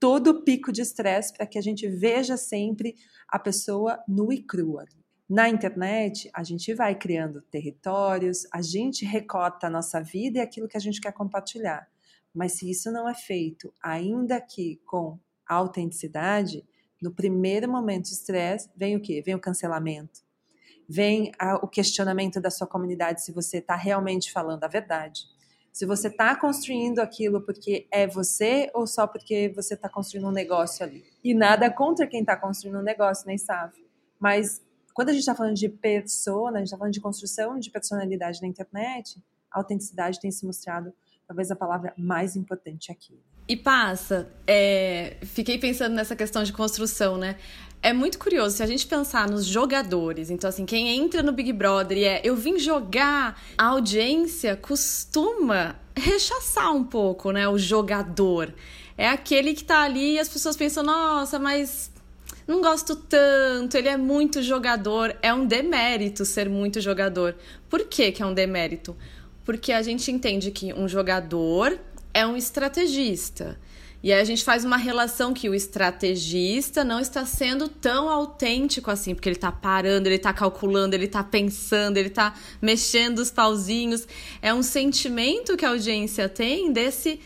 todo 0.00 0.28
o 0.28 0.42
pico 0.42 0.72
de 0.72 0.82
estresse 0.82 1.32
para 1.32 1.46
que 1.46 1.58
a 1.58 1.62
gente 1.62 1.88
veja 1.88 2.36
sempre 2.36 2.94
a 3.28 3.38
pessoa 3.38 4.02
nua 4.06 4.34
e 4.34 4.42
crua. 4.42 4.86
Na 5.28 5.48
internet, 5.48 6.30
a 6.32 6.42
gente 6.42 6.72
vai 6.72 6.94
criando 6.94 7.42
territórios, 7.42 8.46
a 8.52 8.62
gente 8.62 9.04
recota 9.04 9.66
a 9.66 9.70
nossa 9.70 10.00
vida 10.00 10.38
e 10.38 10.40
aquilo 10.40 10.68
que 10.68 10.76
a 10.76 10.80
gente 10.80 11.00
quer 11.00 11.12
compartilhar. 11.12 11.86
Mas 12.32 12.52
se 12.52 12.70
isso 12.70 12.90
não 12.90 13.08
é 13.08 13.14
feito, 13.14 13.72
ainda 13.82 14.40
que 14.40 14.80
com 14.86 15.18
autenticidade, 15.46 16.64
no 17.00 17.12
primeiro 17.12 17.70
momento 17.70 18.04
de 18.04 18.12
estresse, 18.12 18.70
vem 18.74 18.96
o 18.96 19.00
quê? 19.00 19.22
Vem 19.24 19.34
o 19.34 19.40
cancelamento. 19.40 20.20
Vem 20.88 21.32
a, 21.38 21.56
o 21.56 21.68
questionamento 21.68 22.40
da 22.40 22.50
sua 22.50 22.66
comunidade 22.66 23.22
se 23.22 23.32
você 23.32 23.58
está 23.58 23.76
realmente 23.76 24.32
falando 24.32 24.64
a 24.64 24.68
verdade. 24.68 25.26
Se 25.78 25.86
você 25.86 26.08
está 26.08 26.34
construindo 26.34 26.98
aquilo 26.98 27.40
porque 27.40 27.86
é 27.92 28.04
você 28.04 28.68
ou 28.74 28.84
só 28.84 29.06
porque 29.06 29.52
você 29.54 29.74
está 29.74 29.88
construindo 29.88 30.26
um 30.26 30.32
negócio 30.32 30.84
ali. 30.84 31.04
E 31.22 31.32
nada 31.32 31.70
contra 31.70 32.04
quem 32.04 32.18
está 32.18 32.36
construindo 32.36 32.80
um 32.80 32.82
negócio, 32.82 33.28
nem 33.28 33.38
sabe. 33.38 33.86
Mas 34.18 34.60
quando 34.92 35.10
a 35.10 35.12
gente 35.12 35.20
está 35.20 35.36
falando 35.36 35.54
de 35.54 35.68
persona, 35.68 36.56
a 36.56 36.58
gente 36.58 36.66
está 36.66 36.76
falando 36.76 36.92
de 36.92 37.00
construção 37.00 37.60
de 37.60 37.70
personalidade 37.70 38.42
na 38.42 38.48
internet, 38.48 39.22
a 39.48 39.60
autenticidade 39.60 40.18
tem 40.18 40.32
se 40.32 40.44
mostrado 40.44 40.92
talvez 41.28 41.48
a 41.52 41.54
palavra 41.54 41.94
mais 41.96 42.34
importante 42.34 42.90
aqui. 42.90 43.16
E 43.46 43.56
passa, 43.56 44.28
é, 44.48 45.16
fiquei 45.22 45.58
pensando 45.58 45.94
nessa 45.94 46.16
questão 46.16 46.42
de 46.42 46.52
construção, 46.52 47.16
né? 47.16 47.38
É 47.80 47.92
muito 47.92 48.18
curioso 48.18 48.56
se 48.56 48.62
a 48.62 48.66
gente 48.66 48.86
pensar 48.86 49.28
nos 49.28 49.46
jogadores. 49.46 50.30
Então, 50.30 50.48
assim, 50.48 50.66
quem 50.66 50.88
entra 50.88 51.22
no 51.22 51.32
Big 51.32 51.52
Brother 51.52 51.96
e 51.96 52.04
é 52.04 52.20
eu 52.24 52.34
vim 52.34 52.58
jogar, 52.58 53.40
a 53.56 53.66
audiência 53.66 54.56
costuma 54.56 55.76
rechaçar 55.96 56.74
um 56.74 56.82
pouco, 56.82 57.30
né? 57.30 57.48
O 57.48 57.56
jogador. 57.56 58.52
É 58.96 59.08
aquele 59.08 59.54
que 59.54 59.62
tá 59.62 59.82
ali 59.82 60.14
e 60.14 60.18
as 60.18 60.28
pessoas 60.28 60.56
pensam, 60.56 60.82
nossa, 60.82 61.38
mas 61.38 61.90
não 62.48 62.60
gosto 62.60 62.96
tanto, 62.96 63.76
ele 63.76 63.88
é 63.88 63.96
muito 63.96 64.42
jogador. 64.42 65.16
É 65.22 65.32
um 65.32 65.46
demérito 65.46 66.24
ser 66.24 66.48
muito 66.48 66.80
jogador. 66.80 67.36
Por 67.68 67.84
que, 67.84 68.10
que 68.10 68.22
é 68.22 68.26
um 68.26 68.34
demérito? 68.34 68.96
Porque 69.44 69.72
a 69.72 69.82
gente 69.82 70.10
entende 70.10 70.50
que 70.50 70.72
um 70.72 70.88
jogador 70.88 71.78
é 72.12 72.26
um 72.26 72.36
estrategista. 72.36 73.58
E 74.00 74.12
aí 74.12 74.20
a 74.20 74.24
gente 74.24 74.44
faz 74.44 74.64
uma 74.64 74.76
relação 74.76 75.34
que 75.34 75.48
o 75.48 75.54
estrategista 75.54 76.84
não 76.84 77.00
está 77.00 77.26
sendo 77.26 77.68
tão 77.68 78.08
autêntico 78.08 78.90
assim, 78.90 79.12
porque 79.14 79.28
ele 79.28 79.36
está 79.36 79.50
parando, 79.50 80.06
ele 80.06 80.14
está 80.14 80.32
calculando, 80.32 80.94
ele 80.94 81.06
está 81.06 81.24
pensando, 81.24 81.96
ele 81.96 82.08
está 82.08 82.34
mexendo 82.62 83.18
os 83.18 83.30
pauzinhos. 83.30 84.06
É 84.40 84.54
um 84.54 84.62
sentimento 84.62 85.56
que 85.56 85.64
a 85.64 85.70
audiência 85.70 86.28
tem 86.28 86.72
desse 86.72 87.20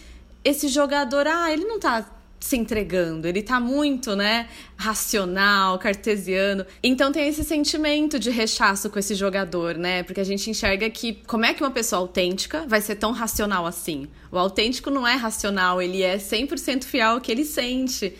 esse 0.45 0.67
jogador, 0.67 1.26
ah, 1.29 1.52
ele 1.52 1.64
não 1.64 1.76
está 1.76 2.05
se 2.42 2.56
entregando, 2.56 3.28
ele 3.28 3.40
tá 3.40 3.61
muito, 3.61 4.16
né, 4.16 4.49
racional, 4.76 5.78
cartesiano. 5.78 6.66
Então 6.82 7.12
tem 7.12 7.28
esse 7.28 7.44
sentimento 7.44 8.18
de 8.18 8.30
rechaço 8.30 8.90
com 8.90 8.99
esse 8.99 9.14
jogador, 9.14 9.76
né? 9.76 10.02
Porque 10.02 10.20
a 10.20 10.25
gente 10.25 10.50
enxerga 10.50 10.90
que 10.90 11.22
como 11.26 11.44
é 11.44 11.54
que 11.54 11.62
uma 11.62 11.70
pessoa 11.70 12.00
autêntica 12.00 12.64
vai 12.66 12.80
ser 12.80 12.96
tão 12.96 13.12
racional 13.12 13.64
assim? 13.64 14.08
O 14.30 14.37
autêntico 14.37 14.90
não 14.90 15.06
é 15.06 15.14
racional, 15.14 15.80
ele 15.80 16.02
é 16.02 16.16
100% 16.16 16.82
fiel 16.82 17.11
ao 17.11 17.20
que 17.20 17.30
ele 17.30 17.44
sente. 17.44 18.12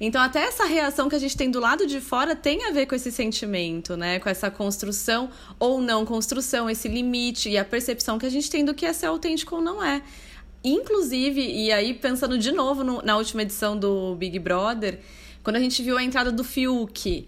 Então, 0.00 0.20
até 0.20 0.44
essa 0.44 0.64
reação 0.64 1.08
que 1.08 1.16
a 1.16 1.18
gente 1.18 1.36
tem 1.36 1.50
do 1.50 1.58
lado 1.58 1.86
de 1.86 2.00
fora 2.00 2.36
tem 2.36 2.64
a 2.66 2.70
ver 2.70 2.86
com 2.86 2.94
esse 2.94 3.10
sentimento, 3.10 3.96
né? 3.96 4.18
Com 4.18 4.28
essa 4.28 4.50
construção 4.50 5.28
ou 5.58 5.80
não 5.80 6.04
construção, 6.04 6.70
esse 6.70 6.88
limite 6.88 7.48
e 7.48 7.58
a 7.58 7.64
percepção 7.64 8.18
que 8.18 8.26
a 8.26 8.30
gente 8.30 8.48
tem 8.50 8.64
do 8.64 8.74
que 8.74 8.86
é 8.86 8.92
ser 8.92 9.06
autêntico 9.06 9.56
ou 9.56 9.60
não 9.60 9.82
é. 9.82 10.02
Inclusive, 10.62 11.40
e 11.40 11.72
aí 11.72 11.94
pensando 11.94 12.38
de 12.38 12.52
novo 12.52 12.82
no, 12.82 13.02
na 13.02 13.16
última 13.16 13.42
edição 13.42 13.78
do 13.78 14.16
Big 14.16 14.38
Brother, 14.38 15.00
quando 15.42 15.56
a 15.56 15.60
gente 15.60 15.82
viu 15.82 15.96
a 15.96 16.02
entrada 16.02 16.32
do 16.32 16.42
Fiuk, 16.42 17.26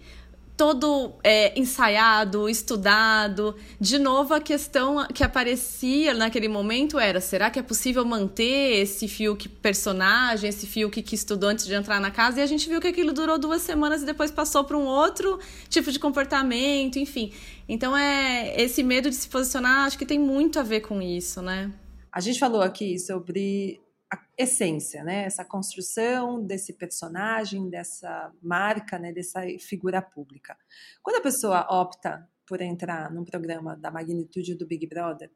todo 0.61 1.13
é, 1.23 1.59
ensaiado, 1.59 2.47
estudado. 2.47 3.55
De 3.79 3.97
novo, 3.97 4.35
a 4.35 4.39
questão 4.39 5.07
que 5.07 5.23
aparecia 5.23 6.13
naquele 6.13 6.47
momento 6.47 6.99
era: 6.99 7.19
será 7.19 7.49
que 7.49 7.57
é 7.57 7.63
possível 7.63 8.05
manter 8.05 8.81
esse 8.81 9.07
Fiuk 9.07 9.49
personagem, 9.49 10.47
esse 10.47 10.67
Fiuk 10.67 11.01
que 11.01 11.15
estudou 11.15 11.49
antes 11.49 11.65
de 11.65 11.73
entrar 11.73 11.99
na 11.99 12.11
casa? 12.11 12.39
E 12.39 12.43
a 12.43 12.45
gente 12.45 12.69
viu 12.69 12.79
que 12.79 12.87
aquilo 12.87 13.11
durou 13.11 13.39
duas 13.39 13.63
semanas 13.63 14.03
e 14.03 14.05
depois 14.05 14.29
passou 14.29 14.63
para 14.63 14.77
um 14.77 14.85
outro 14.85 15.39
tipo 15.67 15.91
de 15.91 15.97
comportamento, 15.97 16.99
enfim. 16.99 17.31
Então, 17.67 17.97
é 17.97 18.53
esse 18.61 18.83
medo 18.83 19.09
de 19.09 19.15
se 19.15 19.27
posicionar, 19.27 19.87
acho 19.87 19.97
que 19.97 20.05
tem 20.05 20.19
muito 20.19 20.59
a 20.59 20.63
ver 20.63 20.81
com 20.81 21.01
isso, 21.01 21.41
né? 21.41 21.71
A 22.11 22.19
gente 22.19 22.39
falou 22.39 22.61
aqui 22.61 22.99
sobre 22.99 23.81
a 24.11 24.19
essência, 24.37 25.01
né? 25.03 25.23
Essa 25.23 25.45
construção 25.45 26.43
desse 26.45 26.73
personagem, 26.73 27.69
dessa 27.69 28.33
marca, 28.41 28.99
né? 28.99 29.13
Dessa 29.13 29.41
figura 29.59 30.01
pública. 30.01 30.57
Quando 31.01 31.17
a 31.17 31.21
pessoa 31.21 31.65
opta 31.69 32.27
por 32.45 32.61
entrar 32.61 33.09
num 33.13 33.23
programa 33.23 33.77
da 33.77 33.89
magnitude 33.89 34.55
do 34.55 34.67
Big 34.67 34.85
Brother, 34.87 35.31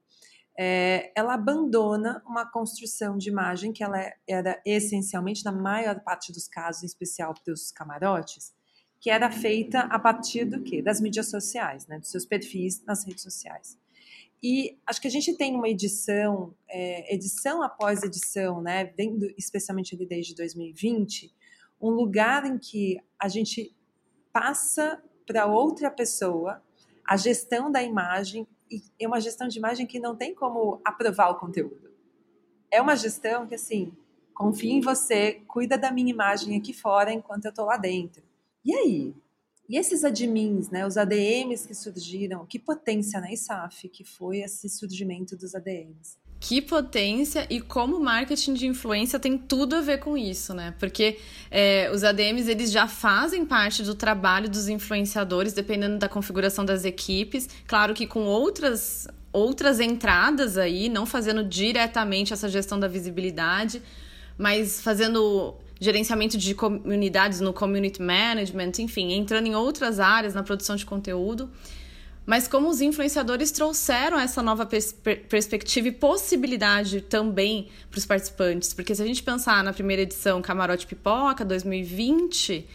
é, 0.57 1.13
ela 1.15 1.33
abandona 1.33 2.21
uma 2.25 2.45
construção 2.45 3.17
de 3.17 3.29
imagem 3.29 3.71
que 3.71 3.83
ela 3.83 4.11
era 4.27 4.61
essencialmente, 4.65 5.45
na 5.45 5.53
maior 5.53 6.01
parte 6.01 6.33
dos 6.33 6.47
casos, 6.47 6.83
em 6.83 6.87
especial 6.87 7.33
para 7.33 7.53
os 7.53 7.71
camarotes, 7.71 8.53
que 8.99 9.09
era 9.09 9.31
feita 9.31 9.81
a 9.81 9.99
partir 9.99 10.43
do 10.43 10.61
quê? 10.61 10.81
Das 10.81 10.99
mídias 10.99 11.29
sociais, 11.29 11.87
né? 11.87 11.99
Dos 11.99 12.11
seus 12.11 12.25
perfis 12.25 12.83
nas 12.83 13.05
redes 13.05 13.23
sociais. 13.23 13.77
E 14.43 14.77
acho 14.85 15.01
que 15.01 15.07
a 15.07 15.11
gente 15.11 15.35
tem 15.35 15.55
uma 15.55 15.67
edição, 15.67 16.53
é, 16.69 17.13
edição 17.13 17.63
após 17.63 18.03
edição, 18.03 18.61
né, 18.61 18.93
especialmente 19.37 19.95
ali 19.95 20.05
desde 20.05 20.35
2020, 20.35 21.33
um 21.81 21.89
lugar 21.89 22.45
em 22.45 22.57
que 22.57 22.99
a 23.19 23.27
gente 23.27 23.75
passa 24.31 25.01
para 25.25 25.45
outra 25.45 25.89
pessoa 25.89 26.61
a 27.05 27.17
gestão 27.17 27.71
da 27.71 27.81
imagem 27.81 28.47
e 28.69 28.81
é 28.99 29.07
uma 29.07 29.19
gestão 29.19 29.47
de 29.47 29.57
imagem 29.57 29.85
que 29.85 29.99
não 29.99 30.15
tem 30.15 30.33
como 30.33 30.81
aprovar 30.83 31.29
o 31.29 31.39
conteúdo. 31.39 31.91
É 32.71 32.81
uma 32.81 32.95
gestão 32.95 33.45
que 33.45 33.55
assim, 33.55 33.93
confia 34.33 34.73
em 34.73 34.81
você, 34.81 35.41
cuida 35.47 35.77
da 35.77 35.91
minha 35.91 36.09
imagem 36.09 36.57
aqui 36.57 36.73
fora 36.73 37.13
enquanto 37.13 37.45
eu 37.45 37.49
estou 37.49 37.65
lá 37.65 37.77
dentro. 37.77 38.23
E 38.63 38.73
aí, 38.75 39.15
e 39.67 39.77
esses 39.77 40.03
admins, 40.03 40.69
né, 40.69 40.85
os 40.85 40.97
ADMs 40.97 41.67
que 41.67 41.73
surgiram, 41.73 42.45
que 42.45 42.59
potência, 42.59 43.19
né, 43.19 43.33
ISAF, 43.33 43.89
que 43.89 44.03
foi 44.03 44.39
esse 44.39 44.69
surgimento 44.69 45.35
dos 45.35 45.55
ADMs. 45.55 46.17
Que 46.39 46.61
potência 46.61 47.47
e 47.49 47.59
como 47.59 47.99
marketing 47.99 48.53
de 48.53 48.67
influência 48.67 49.17
tem 49.17 49.37
tudo 49.37 49.77
a 49.77 49.81
ver 49.81 49.99
com 49.99 50.15
isso, 50.15 50.53
né? 50.53 50.75
Porque 50.77 51.17
é, 51.49 51.89
os 51.91 52.03
ADMs 52.03 52.51
eles 52.51 52.71
já 52.71 52.87
fazem 52.87 53.45
parte 53.45 53.81
do 53.81 53.95
trabalho 53.95 54.47
dos 54.47 54.67
influenciadores, 54.67 55.53
dependendo 55.53 55.97
da 55.97 56.09
configuração 56.09 56.63
das 56.63 56.85
equipes. 56.85 57.49
Claro 57.65 57.93
que 57.93 58.05
com 58.05 58.25
outras 58.25 59.07
outras 59.31 59.81
entradas 59.81 60.57
aí, 60.57 60.87
não 60.87 61.05
fazendo 61.05 61.43
diretamente 61.43 62.31
essa 62.31 62.47
gestão 62.47 62.79
da 62.79 62.87
visibilidade, 62.87 63.81
mas 64.37 64.79
fazendo 64.79 65.55
gerenciamento 65.79 66.37
de 66.37 66.55
comunidades 66.55 67.41
no 67.41 67.53
community 67.53 68.01
management, 68.01 68.73
enfim, 68.79 69.13
entrando 69.13 69.47
em 69.47 69.55
outras 69.55 69.99
áreas 69.99 70.33
na 70.33 70.43
produção 70.43 70.75
de 70.75 70.85
conteúdo. 70.85 71.49
Mas 72.25 72.47
como 72.47 72.67
os 72.69 72.81
influenciadores 72.81 73.51
trouxeram 73.51 74.19
essa 74.19 74.41
nova 74.41 74.65
pers 74.65 74.95
perspectiva 75.29 75.89
e 75.89 75.91
possibilidade 75.91 77.01
também 77.01 77.67
para 77.91 77.99
os 77.99 78.05
participantes. 78.05 78.73
Porque 78.73 78.95
se 78.95 79.01
a 79.01 79.05
gente 79.05 79.21
pensar 79.21 79.63
na 79.63 79.71
primeira 79.71 80.01
edição 80.01 80.41
Camarote 80.41 80.87
Pipoca 80.87 81.45
2020, 81.45 82.67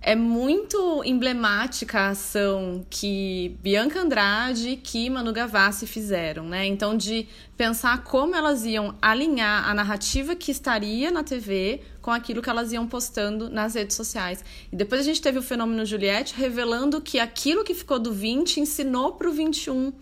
é 0.00 0.14
muito 0.14 1.02
emblemática 1.04 2.00
a 2.00 2.08
ação 2.10 2.86
que 2.88 3.56
Bianca 3.60 4.00
Andrade 4.00 4.70
e 4.70 4.76
que 4.76 5.10
Manu 5.10 5.32
Gavassi 5.32 5.86
fizeram, 5.86 6.44
né? 6.44 6.66
Então, 6.66 6.96
de 6.96 7.26
pensar 7.56 8.04
como 8.04 8.34
elas 8.34 8.64
iam 8.64 8.94
alinhar 9.02 9.68
a 9.68 9.74
narrativa 9.74 10.36
que 10.36 10.50
estaria 10.50 11.10
na 11.10 11.24
TV 11.24 11.80
com 12.00 12.10
aquilo 12.10 12.40
que 12.40 12.48
elas 12.48 12.72
iam 12.72 12.86
postando 12.86 13.50
nas 13.50 13.74
redes 13.74 13.96
sociais. 13.96 14.44
E 14.72 14.76
depois 14.76 15.00
a 15.00 15.04
gente 15.04 15.20
teve 15.20 15.38
o 15.38 15.42
fenômeno 15.42 15.84
Juliette 15.84 16.34
revelando 16.36 17.00
que 17.00 17.18
aquilo 17.18 17.64
que 17.64 17.74
ficou 17.74 17.98
do 17.98 18.12
20 18.12 18.60
ensinou 18.60 19.12
para 19.12 19.28
o 19.28 19.32
21 19.32 19.92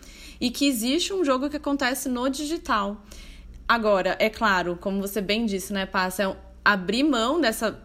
e 0.40 0.50
que 0.50 0.66
existe 0.68 1.14
um 1.14 1.24
jogo 1.24 1.48
que 1.48 1.56
acontece 1.56 2.08
no 2.08 2.28
digital. 2.28 3.02
Agora, 3.66 4.14
é 4.18 4.28
claro, 4.28 4.76
como 4.78 5.00
você 5.00 5.22
bem 5.22 5.46
disse, 5.46 5.72
né, 5.72 5.86
Passa, 5.86 6.36
abrir 6.64 7.02
mão 7.02 7.40
dessa 7.40 7.78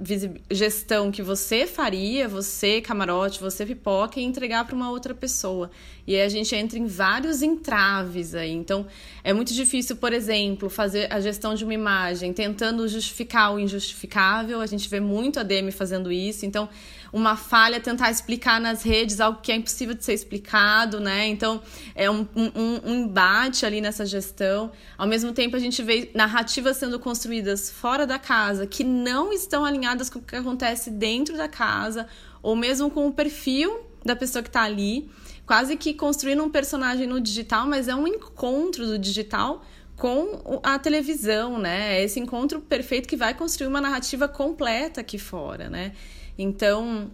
gestão 0.49 1.11
que 1.11 1.21
você 1.21 1.67
faria, 1.67 2.29
você 2.29 2.79
camarote, 2.79 3.41
você 3.41 3.65
pipoca, 3.65 4.19
e 4.19 4.23
entregar 4.23 4.65
para 4.65 4.73
uma 4.73 4.89
outra 4.89 5.13
pessoa. 5.13 5.69
E 6.07 6.15
aí 6.15 6.21
a 6.21 6.29
gente 6.29 6.55
entra 6.55 6.79
em 6.79 6.87
vários 6.87 7.41
entraves 7.41 8.33
aí. 8.33 8.51
Então, 8.51 8.87
é 9.21 9.33
muito 9.33 9.53
difícil, 9.53 9.97
por 9.97 10.13
exemplo, 10.13 10.69
fazer 10.69 11.11
a 11.11 11.19
gestão 11.19 11.53
de 11.53 11.65
uma 11.65 11.73
imagem 11.73 12.31
tentando 12.31 12.87
justificar 12.87 13.53
o 13.53 13.59
injustificável. 13.59 14.61
A 14.61 14.65
gente 14.65 14.87
vê 14.87 15.01
muito 15.01 15.39
a 15.39 15.43
DM 15.43 15.71
fazendo 15.71 16.09
isso. 16.09 16.45
Então, 16.45 16.69
uma 17.11 17.35
falha 17.35 17.79
tentar 17.79 18.11
explicar 18.11 18.59
nas 18.59 18.83
redes 18.83 19.19
algo 19.19 19.41
que 19.41 19.51
é 19.51 19.55
impossível 19.55 19.95
de 19.95 20.03
ser 20.03 20.13
explicado, 20.13 20.99
né? 20.99 21.27
Então, 21.27 21.61
é 21.95 22.09
um, 22.09 22.27
um, 22.35 22.81
um 22.85 22.95
embate 22.95 23.65
ali 23.65 23.81
nessa 23.81 24.05
gestão. 24.05 24.71
Ao 24.97 25.07
mesmo 25.07 25.31
tempo, 25.33 25.55
a 25.55 25.59
gente 25.59 25.81
vê 25.81 26.11
narrativas 26.13 26.77
sendo 26.77 26.99
construídas 26.99 27.69
fora 27.69 28.05
da 28.05 28.19
casa 28.19 28.67
que 28.67 28.83
não 28.83 29.33
estão 29.33 29.65
alinhadas 29.65 30.09
com 30.09 30.19
o 30.19 30.21
que 30.21 30.35
acontece 30.35 30.89
dentro 30.91 31.35
da 31.35 31.47
casa, 31.47 32.07
ou 32.41 32.55
mesmo 32.55 32.89
com 32.89 33.07
o 33.07 33.13
perfil 33.13 33.85
da 34.03 34.15
pessoa 34.15 34.41
que 34.41 34.49
está 34.49 34.63
ali, 34.63 35.09
quase 35.45 35.75
que 35.75 35.93
construindo 35.93 36.43
um 36.43 36.49
personagem 36.49 37.05
no 37.07 37.19
digital, 37.19 37.67
mas 37.67 37.87
é 37.87 37.95
um 37.95 38.07
encontro 38.07 38.85
do 38.85 38.97
digital 38.97 39.65
com 39.99 40.61
a 40.63 40.79
televisão, 40.79 41.59
né? 41.59 42.01
Esse 42.01 42.19
encontro 42.19 42.61
perfeito 42.61 43.07
que 43.07 43.17
vai 43.17 43.33
construir 43.33 43.67
uma 43.67 43.81
narrativa 43.81 44.27
completa 44.29 45.01
aqui 45.01 45.19
fora, 45.19 45.69
né? 45.69 45.91
Então, 46.37 47.11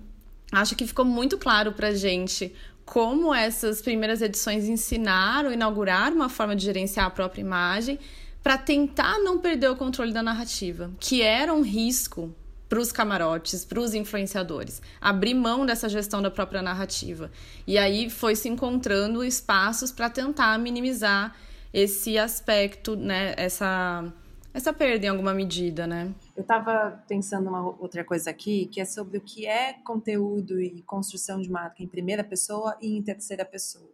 acho 0.52 0.76
que 0.76 0.86
ficou 0.86 1.04
muito 1.04 1.38
claro 1.38 1.74
pra 1.74 1.96
gente 1.96 2.54
como 2.86 3.34
essas 3.34 3.82
primeiras 3.82 4.22
edições 4.22 4.66
ensinaram, 4.66 5.52
inauguraram 5.52 6.16
uma 6.16 6.30
forma 6.30 6.56
de 6.56 6.64
gerenciar 6.64 7.08
a 7.08 7.10
própria 7.10 7.42
imagem 7.42 7.98
para 8.44 8.56
tentar 8.56 9.18
não 9.18 9.40
perder 9.40 9.72
o 9.72 9.76
controle 9.76 10.14
da 10.14 10.22
narrativa, 10.22 10.92
que 11.00 11.24
era 11.24 11.52
um 11.52 11.64
risco 11.64 12.32
para 12.70 12.80
os 12.80 12.92
camarotes, 12.92 13.66
para 13.66 13.80
os 13.80 13.96
influenciadores, 13.96 14.80
abrir 15.02 15.34
mão 15.34 15.66
dessa 15.66 15.90
gestão 15.90 16.22
da 16.22 16.30
própria 16.30 16.62
narrativa. 16.62 17.32
E 17.66 17.80
aí 17.80 18.12
foi 18.12 18.36
se 18.36 18.48
encontrando 18.48 19.24
espaços 19.24 19.92
para 19.92 20.08
tentar 20.08 20.60
minimizar 20.60 21.36
esse 21.76 22.18
aspecto, 22.18 22.96
né, 22.96 23.34
essa 23.36 24.14
essa 24.54 24.72
perda 24.72 25.06
em 25.06 25.10
alguma 25.10 25.34
medida, 25.34 25.86
né? 25.86 26.16
Eu 26.34 26.44
estava 26.44 27.04
pensando 27.10 27.50
uma 27.50 27.62
outra 27.78 28.06
coisa 28.06 28.30
aqui, 28.30 28.68
que 28.68 28.80
é 28.80 28.86
sobre 28.86 29.18
o 29.18 29.22
que 29.22 29.46
é 29.46 29.74
conteúdo 29.84 30.62
e 30.62 30.82
construção 30.84 31.42
de 31.42 31.52
marca 31.52 31.84
em 31.84 31.88
primeira 31.88 32.24
pessoa 32.24 32.78
e 32.82 32.96
em 32.96 33.04
terceira 33.04 33.44
pessoa. 33.44 33.92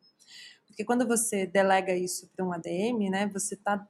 Porque 0.68 0.86
quando 0.86 1.08
você 1.08 1.48
delega 1.48 1.96
isso 1.96 2.30
para 2.36 2.46
um 2.46 2.54
ADM, 2.54 3.10
né, 3.10 3.26
você 3.34 3.56
está 3.56 3.84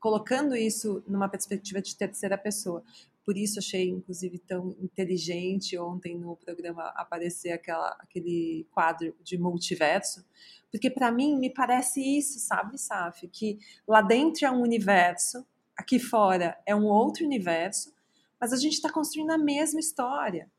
colocando 0.00 0.56
isso 0.56 1.00
numa 1.06 1.28
perspectiva 1.28 1.80
de 1.80 1.94
terceira 1.94 2.36
pessoa. 2.36 2.82
Por 3.24 3.36
isso 3.36 3.58
achei, 3.58 3.88
inclusive, 3.88 4.38
tão 4.38 4.76
inteligente 4.80 5.78
ontem 5.78 6.16
no 6.18 6.36
programa 6.36 6.88
aparecer 6.96 7.52
aquela, 7.52 7.96
aquele 8.00 8.66
quadro 8.70 9.14
de 9.22 9.38
multiverso, 9.38 10.24
porque 10.70 10.90
para 10.90 11.12
mim 11.12 11.38
me 11.38 11.50
parece 11.50 12.00
isso, 12.00 12.38
sabe, 12.38 12.78
Saf? 12.78 13.26
Que 13.28 13.58
lá 13.86 14.00
dentro 14.00 14.46
é 14.46 14.50
um 14.50 14.62
universo 14.62 15.44
aqui 15.80 15.98
fora 15.98 16.58
é 16.66 16.76
um 16.76 16.84
outro 16.84 17.24
universo, 17.24 17.92
mas 18.38 18.52
a 18.52 18.56
gente 18.56 18.74
está 18.74 18.92
construindo 18.92 19.30
a 19.30 19.38
mesma 19.38 19.80
história. 19.80 20.50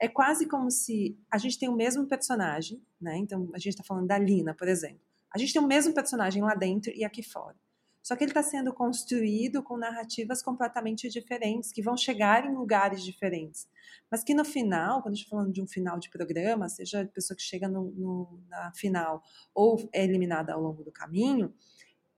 É 0.00 0.08
quase 0.08 0.46
como 0.48 0.70
se 0.70 1.16
a 1.30 1.38
gente 1.38 1.58
tem 1.58 1.68
o 1.68 1.76
mesmo 1.76 2.06
personagem, 2.06 2.82
né? 3.00 3.16
Então 3.18 3.50
a 3.54 3.58
gente 3.58 3.74
está 3.74 3.84
falando 3.84 4.06
da 4.06 4.18
Lina, 4.18 4.54
por 4.54 4.66
exemplo. 4.66 5.00
A 5.32 5.38
gente 5.38 5.52
tem 5.52 5.62
o 5.62 5.66
mesmo 5.66 5.94
personagem 5.94 6.42
lá 6.42 6.54
dentro 6.54 6.90
e 6.94 7.04
aqui 7.04 7.22
fora. 7.22 7.56
Só 8.02 8.16
que 8.16 8.24
ele 8.24 8.30
está 8.30 8.42
sendo 8.42 8.72
construído 8.74 9.62
com 9.62 9.76
narrativas 9.76 10.42
completamente 10.42 11.08
diferentes, 11.08 11.70
que 11.70 11.80
vão 11.80 11.96
chegar 11.96 12.44
em 12.44 12.54
lugares 12.54 13.02
diferentes. 13.04 13.68
Mas 14.10 14.24
que 14.24 14.34
no 14.34 14.44
final, 14.44 15.00
quando 15.02 15.14
a 15.14 15.16
gente 15.16 15.24
está 15.24 15.36
falando 15.36 15.52
de 15.52 15.62
um 15.62 15.66
final 15.66 15.98
de 15.98 16.10
programa, 16.10 16.68
seja 16.68 17.02
a 17.02 17.06
pessoa 17.06 17.36
que 17.36 17.42
chega 17.42 17.68
no, 17.68 17.92
no, 17.92 18.40
na 18.48 18.72
final 18.72 19.22
ou 19.54 19.88
é 19.92 20.02
eliminada 20.02 20.52
ao 20.52 20.60
longo 20.60 20.82
do 20.82 20.90
caminho, 20.90 21.54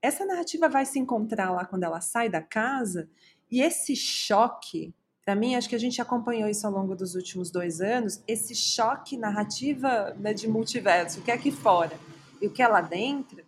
essa 0.01 0.25
narrativa 0.25 0.67
vai 0.67 0.85
se 0.85 0.99
encontrar 0.99 1.51
lá 1.51 1.65
quando 1.65 1.83
ela 1.83 2.01
sai 2.01 2.29
da 2.29 2.41
casa, 2.41 3.09
e 3.49 3.61
esse 3.61 3.95
choque, 3.95 4.93
para 5.23 5.35
mim, 5.35 5.55
acho 5.55 5.69
que 5.69 5.75
a 5.75 5.79
gente 5.79 6.01
acompanhou 6.01 6.49
isso 6.49 6.65
ao 6.65 6.73
longo 6.73 6.95
dos 6.95 7.15
últimos 7.15 7.49
dois 7.51 7.81
anos, 7.81 8.23
esse 8.27 8.53
choque 8.53 9.17
narrativa 9.17 10.15
né, 10.19 10.33
de 10.33 10.47
multiverso, 10.47 11.19
o 11.19 11.23
que 11.23 11.31
é 11.31 11.33
aqui 11.33 11.51
fora 11.51 11.97
e 12.41 12.47
o 12.47 12.51
que 12.51 12.61
é 12.61 12.67
lá 12.67 12.81
dentro, 12.81 13.43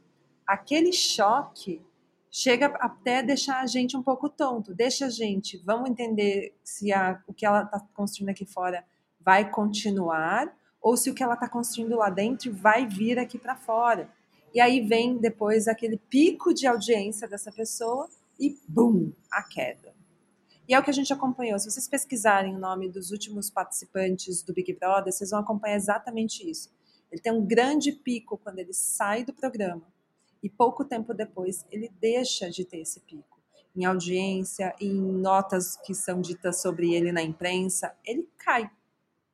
aquele 0.45 0.93
choque 0.93 1.81
chega 2.37 2.67
até 2.79 3.23
deixar 3.23 3.61
a 3.61 3.65
gente 3.65 3.97
um 3.97 4.03
pouco 4.03 4.29
tonto, 4.29 4.71
deixa 4.71 5.07
a 5.07 5.09
gente, 5.09 5.57
vamos 5.65 5.89
entender 5.89 6.55
se 6.63 6.93
a, 6.93 7.19
o 7.25 7.33
que 7.33 7.43
ela 7.43 7.63
está 7.63 7.79
construindo 7.95 8.29
aqui 8.29 8.45
fora 8.45 8.85
vai 9.19 9.49
continuar 9.49 10.55
ou 10.79 10.95
se 10.95 11.09
o 11.09 11.15
que 11.15 11.23
ela 11.23 11.33
está 11.33 11.49
construindo 11.49 11.95
lá 11.95 12.11
dentro 12.11 12.53
vai 12.53 12.85
vir 12.85 13.17
aqui 13.17 13.39
para 13.39 13.55
fora. 13.55 14.07
E 14.53 14.61
aí 14.61 14.81
vem 14.81 15.17
depois 15.17 15.67
aquele 15.67 15.97
pico 15.97 16.53
de 16.53 16.67
audiência 16.67 17.27
dessa 17.27 17.51
pessoa 17.51 18.07
e 18.39 18.55
bum, 18.67 19.11
a 19.31 19.41
queda. 19.41 19.95
E 20.69 20.75
é 20.75 20.79
o 20.79 20.83
que 20.83 20.91
a 20.91 20.93
gente 20.93 21.11
acompanhou. 21.11 21.57
Se 21.57 21.71
vocês 21.71 21.87
pesquisarem 21.87 22.55
o 22.55 22.59
nome 22.59 22.87
dos 22.87 23.09
últimos 23.09 23.49
participantes 23.49 24.43
do 24.43 24.53
Big 24.53 24.73
Brother, 24.73 25.11
vocês 25.11 25.31
vão 25.31 25.39
acompanhar 25.39 25.75
exatamente 25.75 26.47
isso. 26.47 26.69
Ele 27.11 27.19
tem 27.21 27.33
um 27.33 27.43
grande 27.43 27.91
pico 27.91 28.37
quando 28.37 28.59
ele 28.59 28.73
sai 28.73 29.23
do 29.23 29.33
programa 29.33 29.96
e 30.41 30.49
pouco 30.49 30.85
tempo 30.85 31.13
depois 31.13 31.65
ele 31.71 31.89
deixa 31.99 32.49
de 32.49 32.65
ter 32.65 32.79
esse 32.79 32.99
pico. 33.01 33.37
Em 33.75 33.85
audiência, 33.85 34.73
em 34.81 34.93
notas 34.93 35.77
que 35.77 35.93
são 35.93 36.19
ditas 36.19 36.61
sobre 36.61 36.93
ele 36.93 37.11
na 37.11 37.21
imprensa, 37.21 37.95
ele 38.05 38.27
cai. 38.37 38.69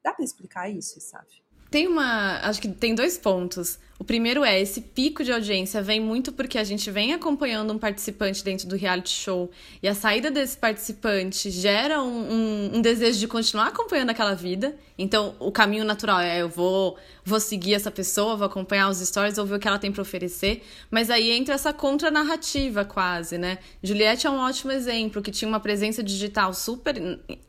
Dá 0.03 0.13
para 0.13 0.25
explicar 0.25 0.69
isso, 0.69 0.99
sabe? 0.99 1.43
Tem 1.71 1.87
uma. 1.87 2.39
Acho 2.41 2.61
que 2.61 2.67
tem 2.67 2.93
dois 2.93 3.17
pontos. 3.17 3.79
O 3.99 4.03
primeiro 4.03 4.43
é 4.43 4.59
esse 4.59 4.81
pico 4.81 5.23
de 5.23 5.31
audiência 5.31 5.81
vem 5.81 5.99
muito 5.99 6.31
porque 6.31 6.57
a 6.57 6.63
gente 6.63 6.89
vem 6.89 7.13
acompanhando 7.13 7.71
um 7.71 7.77
participante 7.77 8.43
dentro 8.43 8.67
do 8.67 8.75
reality 8.75 9.11
show 9.11 9.51
e 9.81 9.87
a 9.87 9.93
saída 9.93 10.31
desse 10.31 10.57
participante 10.57 11.51
gera 11.51 12.01
um, 12.01 12.33
um, 12.33 12.71
um, 12.77 12.81
desejo 12.81 13.19
de 13.19 13.27
continuar 13.27 13.67
acompanhando 13.67 14.09
aquela 14.09 14.33
vida. 14.33 14.75
Então, 14.97 15.35
o 15.39 15.51
caminho 15.51 15.85
natural 15.85 16.19
é 16.19 16.41
eu 16.41 16.49
vou, 16.49 16.97
vou 17.23 17.39
seguir 17.39 17.73
essa 17.73 17.89
pessoa, 17.89 18.35
vou 18.35 18.45
acompanhar 18.45 18.89
os 18.89 18.97
stories, 18.97 19.37
vou 19.37 19.45
ver 19.45 19.55
o 19.55 19.59
que 19.59 19.67
ela 19.67 19.79
tem 19.79 19.91
para 19.91 20.01
oferecer. 20.01 20.63
Mas 20.91 21.09
aí 21.09 21.31
entra 21.31 21.55
essa 21.55 21.71
contranarrativa 21.71 22.85
quase, 22.85 23.37
né? 23.37 23.57
Juliette 23.81 24.27
é 24.27 24.29
um 24.29 24.37
ótimo 24.37 24.71
exemplo, 24.71 25.21
que 25.21 25.31
tinha 25.31 25.47
uma 25.47 25.59
presença 25.59 26.03
digital 26.03 26.53
super 26.53 26.95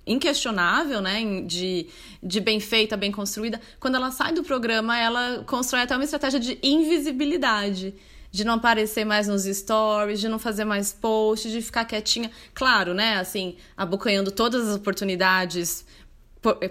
inquestionável, 0.06 1.00
né? 1.00 1.42
De, 1.42 1.86
de 2.22 2.40
bem 2.40 2.60
feita, 2.60 2.96
bem 2.96 3.12
construída. 3.12 3.60
Quando 3.78 3.96
ela 3.96 4.10
sai 4.10 4.32
do 4.32 4.42
programa, 4.42 4.98
ela 4.98 5.44
constrói 5.46 5.82
até 5.82 5.94
uma 5.94 6.04
estratégia 6.04 6.33
de 6.38 6.58
invisibilidade 6.62 7.94
de 8.34 8.42
não 8.42 8.54
aparecer 8.54 9.04
mais 9.04 9.28
nos 9.28 9.44
stories, 9.44 10.18
de 10.20 10.28
não 10.28 10.40
fazer 10.40 10.64
mais 10.64 10.92
posts, 10.92 11.52
de 11.52 11.62
ficar 11.62 11.84
quietinha. 11.84 12.28
Claro, 12.52 12.92
né? 12.92 13.16
Assim, 13.16 13.54
abocanhando 13.76 14.32
todas 14.32 14.68
as 14.68 14.74
oportunidades 14.74 15.86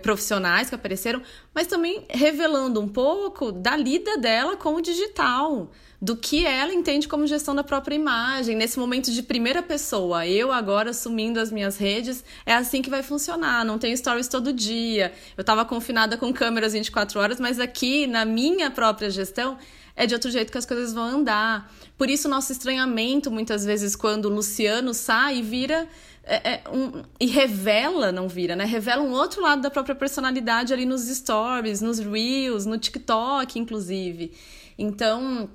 profissionais 0.01 0.69
que 0.69 0.75
apareceram, 0.75 1.21
mas 1.53 1.67
também 1.67 2.05
revelando 2.09 2.79
um 2.79 2.87
pouco 2.87 3.51
da 3.51 3.75
lida 3.75 4.17
dela 4.17 4.55
com 4.55 4.75
o 4.75 4.81
digital, 4.81 5.71
do 6.01 6.17
que 6.17 6.45
ela 6.45 6.73
entende 6.73 7.07
como 7.07 7.25
gestão 7.25 7.55
da 7.55 7.63
própria 7.63 7.95
imagem, 7.95 8.57
nesse 8.57 8.77
momento 8.77 9.09
de 9.09 9.23
primeira 9.23 9.63
pessoa. 9.63 10.27
Eu 10.27 10.51
agora 10.51 10.89
assumindo 10.89 11.39
as 11.39 11.51
minhas 11.51 11.77
redes, 11.77 12.23
é 12.45 12.53
assim 12.53 12.81
que 12.81 12.89
vai 12.89 13.01
funcionar. 13.01 13.63
Não 13.63 13.79
tem 13.79 13.95
stories 13.95 14.27
todo 14.27 14.51
dia. 14.51 15.13
Eu 15.37 15.41
estava 15.41 15.63
confinada 15.63 16.17
com 16.17 16.33
câmeras 16.33 16.73
24 16.73 17.19
horas, 17.19 17.39
mas 17.39 17.59
aqui 17.59 18.05
na 18.05 18.25
minha 18.25 18.69
própria 18.69 19.09
gestão 19.09 19.57
é 19.95 20.05
de 20.05 20.13
outro 20.13 20.29
jeito 20.29 20.51
que 20.51 20.57
as 20.57 20.65
coisas 20.65 20.93
vão 20.93 21.03
andar. 21.03 21.71
Por 21.97 22.09
isso, 22.09 22.27
nosso 22.27 22.51
estranhamento, 22.51 23.31
muitas 23.31 23.63
vezes, 23.63 23.95
quando 23.95 24.25
o 24.25 24.29
Luciano 24.29 24.93
sai 24.93 25.37
e 25.37 25.41
vira. 25.41 25.87
É, 26.25 26.53
é 26.53 26.63
um, 26.71 27.03
e 27.19 27.25
revela, 27.25 28.11
não 28.11 28.27
vira, 28.27 28.55
né? 28.55 28.63
Revela 28.63 29.03
um 29.03 29.11
outro 29.11 29.41
lado 29.41 29.61
da 29.61 29.69
própria 29.69 29.95
personalidade 29.95 30.73
ali 30.73 30.85
nos 30.85 31.03
stories, 31.07 31.81
nos 31.81 31.99
reels, 31.99 32.65
no 32.65 32.77
TikTok, 32.77 33.59
inclusive. 33.59 34.31
Então, 34.77 35.49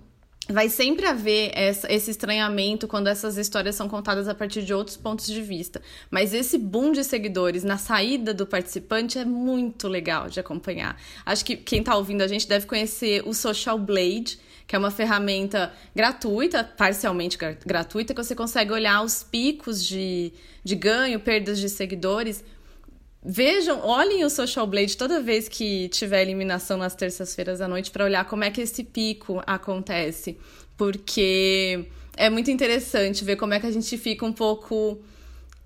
vai 0.49 0.69
sempre 0.69 1.07
haver 1.07 1.53
essa, 1.55 1.93
esse 1.93 2.11
estranhamento 2.11 2.89
quando 2.89 3.07
essas 3.07 3.37
histórias 3.37 3.75
são 3.75 3.89
contadas 3.89 4.29
a 4.29 4.35
partir 4.35 4.63
de 4.63 4.73
outros 4.73 4.97
pontos 4.97 5.27
de 5.27 5.43
vista. 5.43 5.83
Mas 6.11 6.33
esse 6.33 6.57
boom 6.57 6.93
de 6.93 7.05
seguidores 7.05 7.63
na 7.63 7.77
saída 7.77 8.33
do 8.33 8.47
participante 8.47 9.19
é 9.19 9.25
muito 9.25 9.87
legal 9.89 10.29
de 10.29 10.41
acompanhar. 10.41 11.01
Acho 11.25 11.45
que 11.45 11.57
quem 11.57 11.81
está 11.81 11.95
ouvindo 11.97 12.23
a 12.23 12.29
gente 12.29 12.49
deve 12.49 12.67
conhecer 12.67 13.23
o 13.27 13.35
Social 13.35 13.79
Blade, 13.79 14.39
que 14.69 14.77
é 14.77 14.79
uma 14.79 14.91
ferramenta 14.91 15.73
gratuita, 15.97 16.63
parcialmente 16.63 17.39
gratuita, 17.65 18.13
que 18.13 18.23
você 18.23 18.35
consegue 18.35 18.71
olhar 18.71 19.03
os 19.03 19.23
picos 19.23 19.83
de, 19.83 20.31
de 20.63 20.77
ganho, 20.77 21.19
perdas 21.19 21.59
de 21.59 21.71
seguidores. 21.71 22.45
Vejam, 23.25 23.81
olhem 23.81 24.25
o 24.27 24.31
Social 24.31 24.67
Blade 24.67 24.95
toda 24.95 25.23
vez 25.23 25.49
que 25.49 25.89
tiver 25.89 26.21
eliminação 26.21 26.77
nas 26.77 26.95
terças-feiras 26.95 27.63
à 27.63 27.67
noite 27.67 27.91
para 27.91 28.05
olhar 28.05 28.27
como 28.27 28.45
é 28.45 28.51
que 28.51 28.61
esse 28.61 28.85
pico 28.85 29.43
acontece, 29.47 30.39
porque 30.77 31.87
é 32.15 32.29
muito 32.29 32.51
interessante 32.51 33.25
ver 33.25 33.37
como 33.37 33.55
é 33.55 33.61
que 33.61 33.67
a 33.67 33.73
gente 33.73 33.97
fica 33.97 34.27
um 34.27 34.35
pouco 34.35 35.01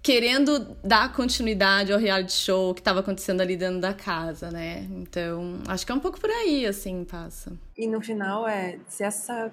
querendo 0.03 0.77
dar 0.83 1.13
continuidade 1.13 1.93
ao 1.93 1.99
reality 1.99 2.33
show 2.33 2.75
que 2.75 2.81
estava 2.81 3.01
acontecendo 3.01 3.41
ali 3.41 3.57
dentro 3.57 3.81
da 3.81 3.95
casa, 3.95 4.51
né? 4.51 4.83
Então, 4.91 5.63
acho 5.69 5.87
que 5.87 5.93
é 5.93 5.95
um 5.95 6.01
pouco 6.01 6.21
por 6.21 6.29
aí, 6.29 6.67
assim, 6.67 7.05
passa. 7.05 7.57
E 7.77 7.87
no 7.87 8.01
final 8.01 8.47
é, 8.49 8.81
se 8.89 9.05
essa 9.05 9.53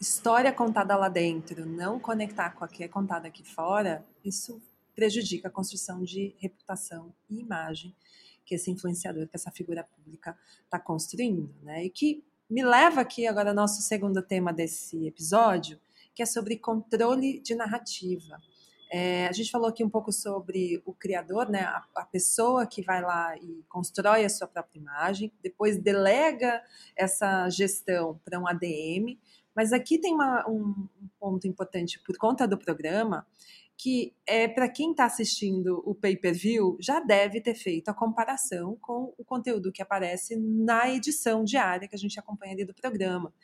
história 0.00 0.50
contada 0.50 0.96
lá 0.96 1.08
dentro 1.08 1.66
não 1.66 2.00
conectar 2.00 2.50
com 2.50 2.64
a 2.64 2.68
que 2.68 2.82
é 2.82 2.88
contada 2.88 3.28
aqui 3.28 3.44
fora, 3.44 4.04
isso 4.24 4.60
prejudica 4.94 5.48
a 5.48 5.50
construção 5.50 6.02
de 6.02 6.34
reputação 6.38 7.12
e 7.28 7.40
imagem 7.40 7.94
que 8.44 8.54
esse 8.54 8.70
influenciador, 8.70 9.28
que 9.28 9.36
essa 9.36 9.50
figura 9.50 9.84
pública 9.84 10.36
está 10.64 10.78
construindo, 10.78 11.54
né? 11.62 11.84
E 11.84 11.90
que 11.90 12.24
me 12.50 12.64
leva 12.64 13.00
aqui 13.00 13.26
agora 13.26 13.50
ao 13.50 13.54
nosso 13.54 13.82
segundo 13.82 14.22
tema 14.22 14.52
desse 14.52 15.06
episódio, 15.06 15.78
que 16.14 16.22
é 16.22 16.26
sobre 16.26 16.58
controle 16.58 17.40
de 17.40 17.54
narrativa. 17.54 18.40
É, 18.94 19.26
a 19.26 19.32
gente 19.32 19.50
falou 19.50 19.68
aqui 19.68 19.82
um 19.82 19.88
pouco 19.88 20.12
sobre 20.12 20.82
o 20.84 20.92
criador, 20.92 21.48
né? 21.48 21.62
A, 21.62 21.82
a, 21.96 22.04
pessoa 22.04 22.66
que 22.66 22.82
vai 22.82 23.00
lá 23.00 23.34
e 23.38 23.64
constrói 23.66 24.22
a 24.22 24.28
sua 24.28 24.46
própria 24.46 24.78
imagem, 24.78 25.32
depois 25.42 25.78
delega 25.78 26.62
essa 26.94 27.48
gestão 27.48 28.20
para 28.22 28.38
um 28.38 28.46
ADM. 28.46 29.18
Mas 29.56 29.72
aqui 29.72 29.98
tem 29.98 30.12
uma, 30.12 30.46
um, 30.46 30.86
um 31.02 31.08
ponto 31.18 31.48
importante 31.48 31.98
por 32.04 32.18
conta 32.18 32.46
do 32.46 32.58
programa 32.58 33.26
que 33.82 34.14
é 34.24 34.46
para 34.46 34.68
quem 34.68 34.92
está 34.92 35.06
assistindo 35.06 35.82
o 35.84 35.92
pay-per-view 35.92 36.76
já 36.80 37.00
deve 37.00 37.40
ter 37.40 37.54
feito 37.56 37.88
a 37.88 37.94
comparação 37.94 38.78
com 38.80 39.12
o 39.18 39.24
conteúdo 39.24 39.72
que 39.72 39.82
aparece 39.82 40.36
na 40.36 40.88
edição 40.88 41.42
diária 41.42 41.88
que 41.88 41.96
a 41.96 41.98
gente 41.98 42.16
acompanha 42.16 42.52
ali 42.52 42.64
do 42.64 42.72
programa 42.72 43.34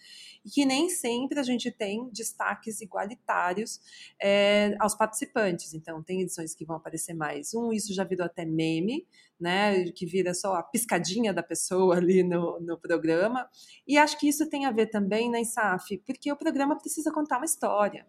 e 0.46 0.48
que 0.48 0.64
nem 0.64 0.88
sempre 0.90 1.40
a 1.40 1.42
gente 1.42 1.72
tem 1.72 2.08
destaques 2.12 2.80
igualitários 2.80 3.80
é, 4.22 4.76
aos 4.78 4.94
participantes. 4.94 5.74
Então 5.74 6.04
tem 6.04 6.22
edições 6.22 6.54
que 6.54 6.64
vão 6.64 6.76
aparecer 6.76 7.14
mais 7.14 7.52
um, 7.52 7.72
isso 7.72 7.92
já 7.92 8.04
virou 8.04 8.24
até 8.24 8.44
meme, 8.44 9.08
né, 9.40 9.90
que 9.90 10.06
vira 10.06 10.32
só 10.34 10.54
a 10.54 10.62
piscadinha 10.62 11.32
da 11.32 11.42
pessoa 11.42 11.96
ali 11.96 12.22
no, 12.22 12.60
no 12.60 12.78
programa. 12.78 13.48
E 13.88 13.98
acho 13.98 14.16
que 14.20 14.28
isso 14.28 14.48
tem 14.48 14.66
a 14.66 14.70
ver 14.70 14.86
também 14.86 15.28
na 15.28 15.40
ISAF, 15.40 15.98
porque 16.06 16.30
o 16.30 16.36
programa 16.36 16.78
precisa 16.78 17.10
contar 17.12 17.38
uma 17.38 17.44
história. 17.44 18.06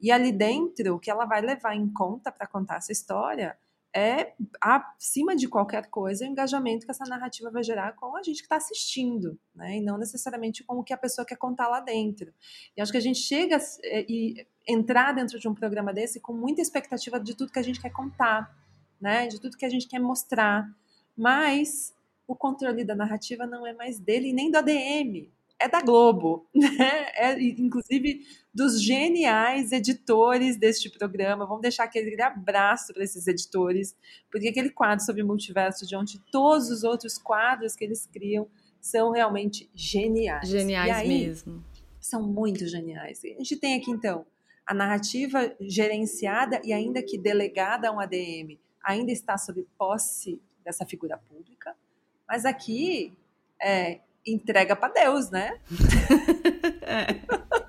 E 0.00 0.10
ali 0.12 0.32
dentro, 0.32 0.94
o 0.94 0.98
que 0.98 1.10
ela 1.10 1.24
vai 1.24 1.40
levar 1.40 1.74
em 1.74 1.88
conta 1.92 2.30
para 2.30 2.46
contar 2.46 2.76
essa 2.76 2.92
história 2.92 3.56
é, 3.94 4.34
acima 4.60 5.34
de 5.34 5.48
qualquer 5.48 5.88
coisa, 5.88 6.24
o 6.24 6.28
engajamento 6.28 6.84
que 6.84 6.90
essa 6.90 7.04
narrativa 7.04 7.50
vai 7.50 7.62
gerar 7.62 7.94
com 7.94 8.16
a 8.16 8.22
gente 8.22 8.36
que 8.36 8.42
está 8.42 8.56
assistindo, 8.56 9.38
né? 9.54 9.78
E 9.78 9.80
não 9.80 9.96
necessariamente 9.96 10.62
com 10.62 10.78
o 10.78 10.84
que 10.84 10.92
a 10.92 10.96
pessoa 10.96 11.24
quer 11.24 11.36
contar 11.36 11.68
lá 11.68 11.80
dentro. 11.80 12.32
E 12.76 12.82
acho 12.82 12.92
que 12.92 12.98
a 12.98 13.02
gente 13.02 13.18
chega 13.18 13.58
e 13.82 14.46
entrar 14.66 15.12
dentro 15.12 15.38
de 15.38 15.48
um 15.48 15.54
programa 15.54 15.92
desse 15.92 16.20
com 16.20 16.32
muita 16.32 16.60
expectativa 16.60 17.18
de 17.18 17.34
tudo 17.34 17.52
que 17.52 17.58
a 17.58 17.62
gente 17.62 17.80
quer 17.80 17.90
contar, 17.90 18.54
né? 19.00 19.26
De 19.26 19.40
tudo 19.40 19.56
que 19.56 19.66
a 19.66 19.70
gente 19.70 19.88
quer 19.88 19.98
mostrar. 19.98 20.68
Mas 21.16 21.94
o 22.26 22.36
controle 22.36 22.84
da 22.84 22.94
narrativa 22.94 23.46
não 23.46 23.66
é 23.66 23.72
mais 23.72 23.98
dele 23.98 24.32
nem 24.32 24.50
do 24.50 24.58
ADM, 24.58 25.30
é 25.60 25.68
da 25.68 25.80
Globo, 25.80 26.46
né? 26.54 27.06
É, 27.14 27.40
inclusive 27.40 28.26
dos 28.54 28.82
geniais 28.82 29.72
editores 29.72 30.56
deste 30.56 30.90
programa. 30.90 31.46
Vamos 31.46 31.62
deixar 31.62 31.84
aquele 31.84 32.20
abraço 32.20 32.92
para 32.92 33.02
esses 33.02 33.26
editores, 33.26 33.96
porque 34.30 34.48
aquele 34.48 34.70
quadro 34.70 35.04
sobre 35.04 35.22
o 35.22 35.26
multiverso, 35.26 35.86
de 35.86 35.96
onde 35.96 36.18
todos 36.30 36.70
os 36.70 36.84
outros 36.84 37.18
quadros 37.18 37.74
que 37.74 37.84
eles 37.84 38.06
criam 38.06 38.48
são 38.80 39.10
realmente 39.10 39.68
geniais. 39.74 40.48
Geniais 40.48 40.96
aí, 40.96 41.08
mesmo. 41.26 41.64
São 42.00 42.22
muito 42.22 42.66
geniais. 42.66 43.20
A 43.24 43.28
gente 43.28 43.56
tem 43.56 43.76
aqui, 43.76 43.90
então, 43.90 44.24
a 44.66 44.72
narrativa 44.72 45.54
gerenciada 45.60 46.60
e 46.64 46.72
ainda 46.72 47.02
que 47.02 47.18
delegada 47.18 47.88
a 47.88 47.92
um 47.92 47.98
ADM, 47.98 48.58
ainda 48.82 49.10
está 49.10 49.36
sob 49.36 49.66
posse 49.76 50.40
dessa 50.64 50.86
figura 50.86 51.18
pública, 51.18 51.76
mas 52.26 52.44
aqui 52.44 53.16
é, 53.60 54.00
entrega 54.32 54.76
para 54.76 54.92
Deus, 54.92 55.30
né? 55.30 55.58
é. 56.82 57.38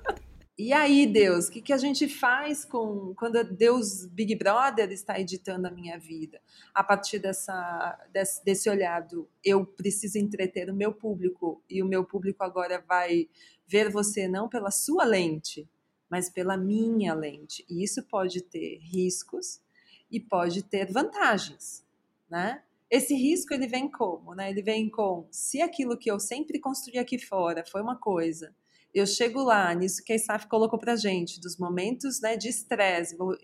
E 0.62 0.74
aí, 0.74 1.06
Deus, 1.06 1.48
o 1.48 1.52
que, 1.52 1.62
que 1.62 1.72
a 1.72 1.78
gente 1.78 2.06
faz 2.06 2.66
com 2.66 3.14
quando 3.14 3.42
Deus 3.42 4.04
Big 4.04 4.34
Brother 4.34 4.92
está 4.92 5.18
editando 5.18 5.66
a 5.66 5.70
minha 5.70 5.98
vida? 5.98 6.38
A 6.74 6.84
partir 6.84 7.18
dessa, 7.18 7.98
desse, 8.12 8.44
desse 8.44 8.68
olhar 8.68 9.00
do 9.00 9.26
eu 9.42 9.64
preciso 9.64 10.18
entreter 10.18 10.68
o 10.68 10.74
meu 10.74 10.92
público 10.92 11.64
e 11.66 11.82
o 11.82 11.86
meu 11.86 12.04
público 12.04 12.44
agora 12.44 12.84
vai 12.86 13.26
ver 13.66 13.88
você 13.88 14.28
não 14.28 14.50
pela 14.50 14.70
sua 14.70 15.02
lente, 15.02 15.66
mas 16.10 16.28
pela 16.28 16.58
minha 16.58 17.14
lente. 17.14 17.64
E 17.66 17.82
isso 17.82 18.02
pode 18.02 18.42
ter 18.42 18.80
riscos 18.82 19.62
e 20.10 20.20
pode 20.20 20.62
ter 20.62 20.92
vantagens, 20.92 21.82
né? 22.28 22.62
Esse 22.90 23.14
risco 23.14 23.54
ele 23.54 23.68
vem 23.68 23.88
como, 23.88 24.34
né? 24.34 24.50
Ele 24.50 24.62
vem 24.62 24.90
com 24.90 25.26
se 25.30 25.62
aquilo 25.62 25.96
que 25.96 26.10
eu 26.10 26.18
sempre 26.18 26.58
construí 26.58 26.98
aqui 26.98 27.18
fora 27.18 27.64
foi 27.64 27.80
uma 27.80 27.96
coisa, 27.96 28.54
eu 28.92 29.06
chego 29.06 29.42
lá 29.42 29.72
nisso 29.72 30.02
que 30.04 30.12
a 30.12 30.16
ISAF 30.16 30.48
colocou 30.48 30.78
para 30.78 30.96
gente, 30.96 31.40
dos 31.40 31.56
momentos 31.56 32.20
né, 32.20 32.36
de 32.36 32.48
estresse, 32.48 33.16
vou 33.16 33.36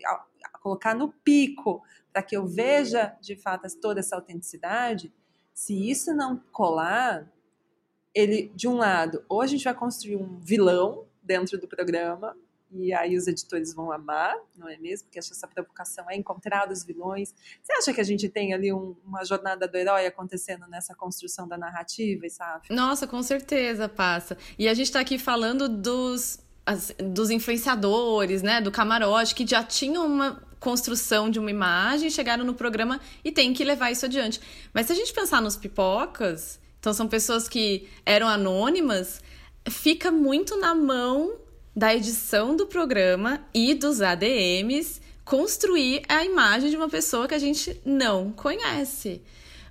colocar 0.61 0.93
no 0.93 1.11
pico 1.23 1.81
para 2.11 2.21
que 2.21 2.35
eu 2.35 2.45
veja 2.45 3.15
de 3.21 3.35
fato 3.37 3.67
toda 3.79 4.01
essa 4.01 4.15
autenticidade. 4.15 5.13
Se 5.53 5.89
isso 5.89 6.13
não 6.13 6.37
colar, 6.51 7.31
ele 8.13 8.51
de 8.53 8.67
um 8.67 8.75
lado, 8.75 9.23
ou 9.29 9.41
a 9.41 9.47
gente 9.47 9.63
vai 9.63 9.73
construir 9.73 10.17
um 10.17 10.37
vilão 10.37 11.05
dentro 11.23 11.57
do 11.57 11.67
programa, 11.67 12.35
e 12.71 12.93
aí 12.93 13.15
os 13.15 13.27
editores 13.27 13.73
vão 13.73 13.91
amar, 13.91 14.35
não 14.55 14.67
é 14.67 14.77
mesmo? 14.77 15.05
Porque 15.05 15.19
essa 15.19 15.47
provocação 15.47 16.09
é 16.09 16.15
encontrar 16.15 16.69
os 16.69 16.83
vilões. 16.83 17.33
Você 17.63 17.73
acha 17.73 17.93
que 17.93 18.01
a 18.01 18.03
gente 18.03 18.27
tem 18.27 18.53
ali 18.53 18.73
um, 18.73 18.95
uma 19.05 19.23
jornada 19.23 19.67
do 19.67 19.77
herói 19.77 20.05
acontecendo 20.05 20.67
nessa 20.67 20.93
construção 20.93 21.47
da 21.47 21.57
narrativa, 21.57 22.27
sabe? 22.29 22.67
Nossa, 22.69 23.07
com 23.07 23.23
certeza 23.23 23.87
passa. 23.87 24.37
E 24.59 24.67
a 24.67 24.73
gente 24.73 24.87
está 24.87 24.99
aqui 24.99 25.17
falando 25.17 25.69
dos, 25.69 26.39
as, 26.65 26.93
dos 26.99 27.29
influenciadores, 27.29 28.41
né? 28.41 28.59
Do 28.59 28.71
camarote, 28.71 29.33
que 29.33 29.47
já 29.47 29.63
tinham 29.63 30.05
uma 30.05 30.43
construção 30.59 31.29
de 31.29 31.39
uma 31.39 31.49
imagem, 31.51 32.09
chegaram 32.09 32.43
no 32.43 32.53
programa 32.53 32.99
e 33.23 33.31
tem 33.31 33.53
que 33.53 33.63
levar 33.63 33.91
isso 33.91 34.05
adiante. 34.05 34.41
Mas 34.73 34.87
se 34.87 34.91
a 34.91 34.95
gente 34.95 35.13
pensar 35.13 35.41
nos 35.41 35.55
pipocas, 35.55 36.59
então 36.79 36.93
são 36.93 37.07
pessoas 37.07 37.47
que 37.47 37.87
eram 38.05 38.27
anônimas, 38.27 39.21
fica 39.69 40.11
muito 40.11 40.57
na 40.57 40.73
mão 40.75 41.46
da 41.77 41.93
edição 41.93 42.55
do 42.55 42.65
programa 42.65 43.39
e 43.53 43.75
dos 43.75 44.01
ADMs 44.01 44.99
construir 45.23 46.01
a 46.09 46.25
imagem 46.25 46.71
de 46.71 46.75
uma 46.75 46.89
pessoa 46.89 47.27
que 47.27 47.35
a 47.35 47.39
gente 47.39 47.79
não 47.85 48.31
conhece. 48.31 49.21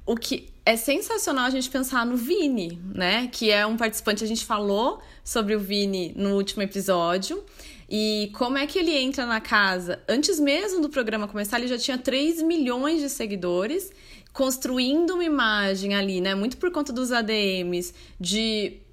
O 0.07 0.15
que 0.15 0.47
é 0.65 0.77
sensacional 0.77 1.47
a 1.47 1.51
gente 1.51 1.69
pensar 1.69 2.07
no 2.07 2.17
Vini, 2.17 2.81
né? 2.95 3.29
Que 3.33 3.51
é 3.51 3.67
um 3.67 3.77
participante, 3.77 4.23
a 4.23 4.27
gente 4.27 4.45
falou 4.45 5.03
sobre 5.25 5.57
o 5.57 5.59
Vini 5.59 6.13
no 6.15 6.37
último 6.37 6.63
episódio. 6.63 7.45
E 7.91 8.31
como 8.35 8.57
é 8.57 8.69
que 8.69 8.79
ele 8.79 8.97
entra 8.97 9.27
na 9.27 9.41
casa? 9.41 10.01
Antes 10.09 10.39
mesmo 10.39 10.81
do 10.81 10.89
programa 10.89 11.27
começar, 11.27 11.59
ele 11.59 11.67
já 11.67 11.77
tinha 11.77 11.99
3 11.99 12.41
milhões 12.41 13.01
de 13.01 13.09
seguidores, 13.09 13.91
construindo 14.33 15.15
uma 15.15 15.25
imagem 15.25 15.97
ali, 15.97 16.21
né? 16.21 16.37
Muito 16.37 16.57
por 16.57 16.71
conta 16.71 16.93
dos 16.93 17.11
ADMs, 17.11 17.93
de 18.21 18.86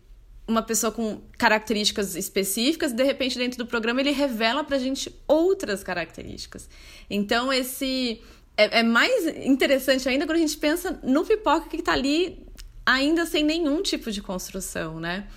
uma 0.48 0.62
pessoa 0.62 0.92
com 0.92 1.22
características 1.38 2.16
específicas, 2.16 2.92
de 2.92 3.04
repente 3.04 3.38
dentro 3.38 3.58
do 3.58 3.66
programa 3.66 4.02
ele 4.02 4.12
revela 4.12 4.64
pra 4.64 4.78
gente 4.78 5.14
outras 5.28 5.84
características. 5.84 6.70
Então 7.10 7.52
esse 7.52 8.22
é, 8.58 8.80
é 8.80 8.84
mais 8.84 9.28
interessante 9.46 10.08
ainda 10.08 10.26
quando 10.26 10.38
a 10.38 10.42
gente 10.42 10.58
pensa 10.58 11.00
no 11.04 11.26
pipoca 11.26 11.70
que 11.70 11.82
tá 11.82 11.94
ali 11.94 12.46
ainda 12.86 13.26
sem 13.26 13.44
nenhum 13.44 13.82
tipo 13.82 14.12
de 14.12 14.22
construção, 14.22 15.00
né? 15.00 15.28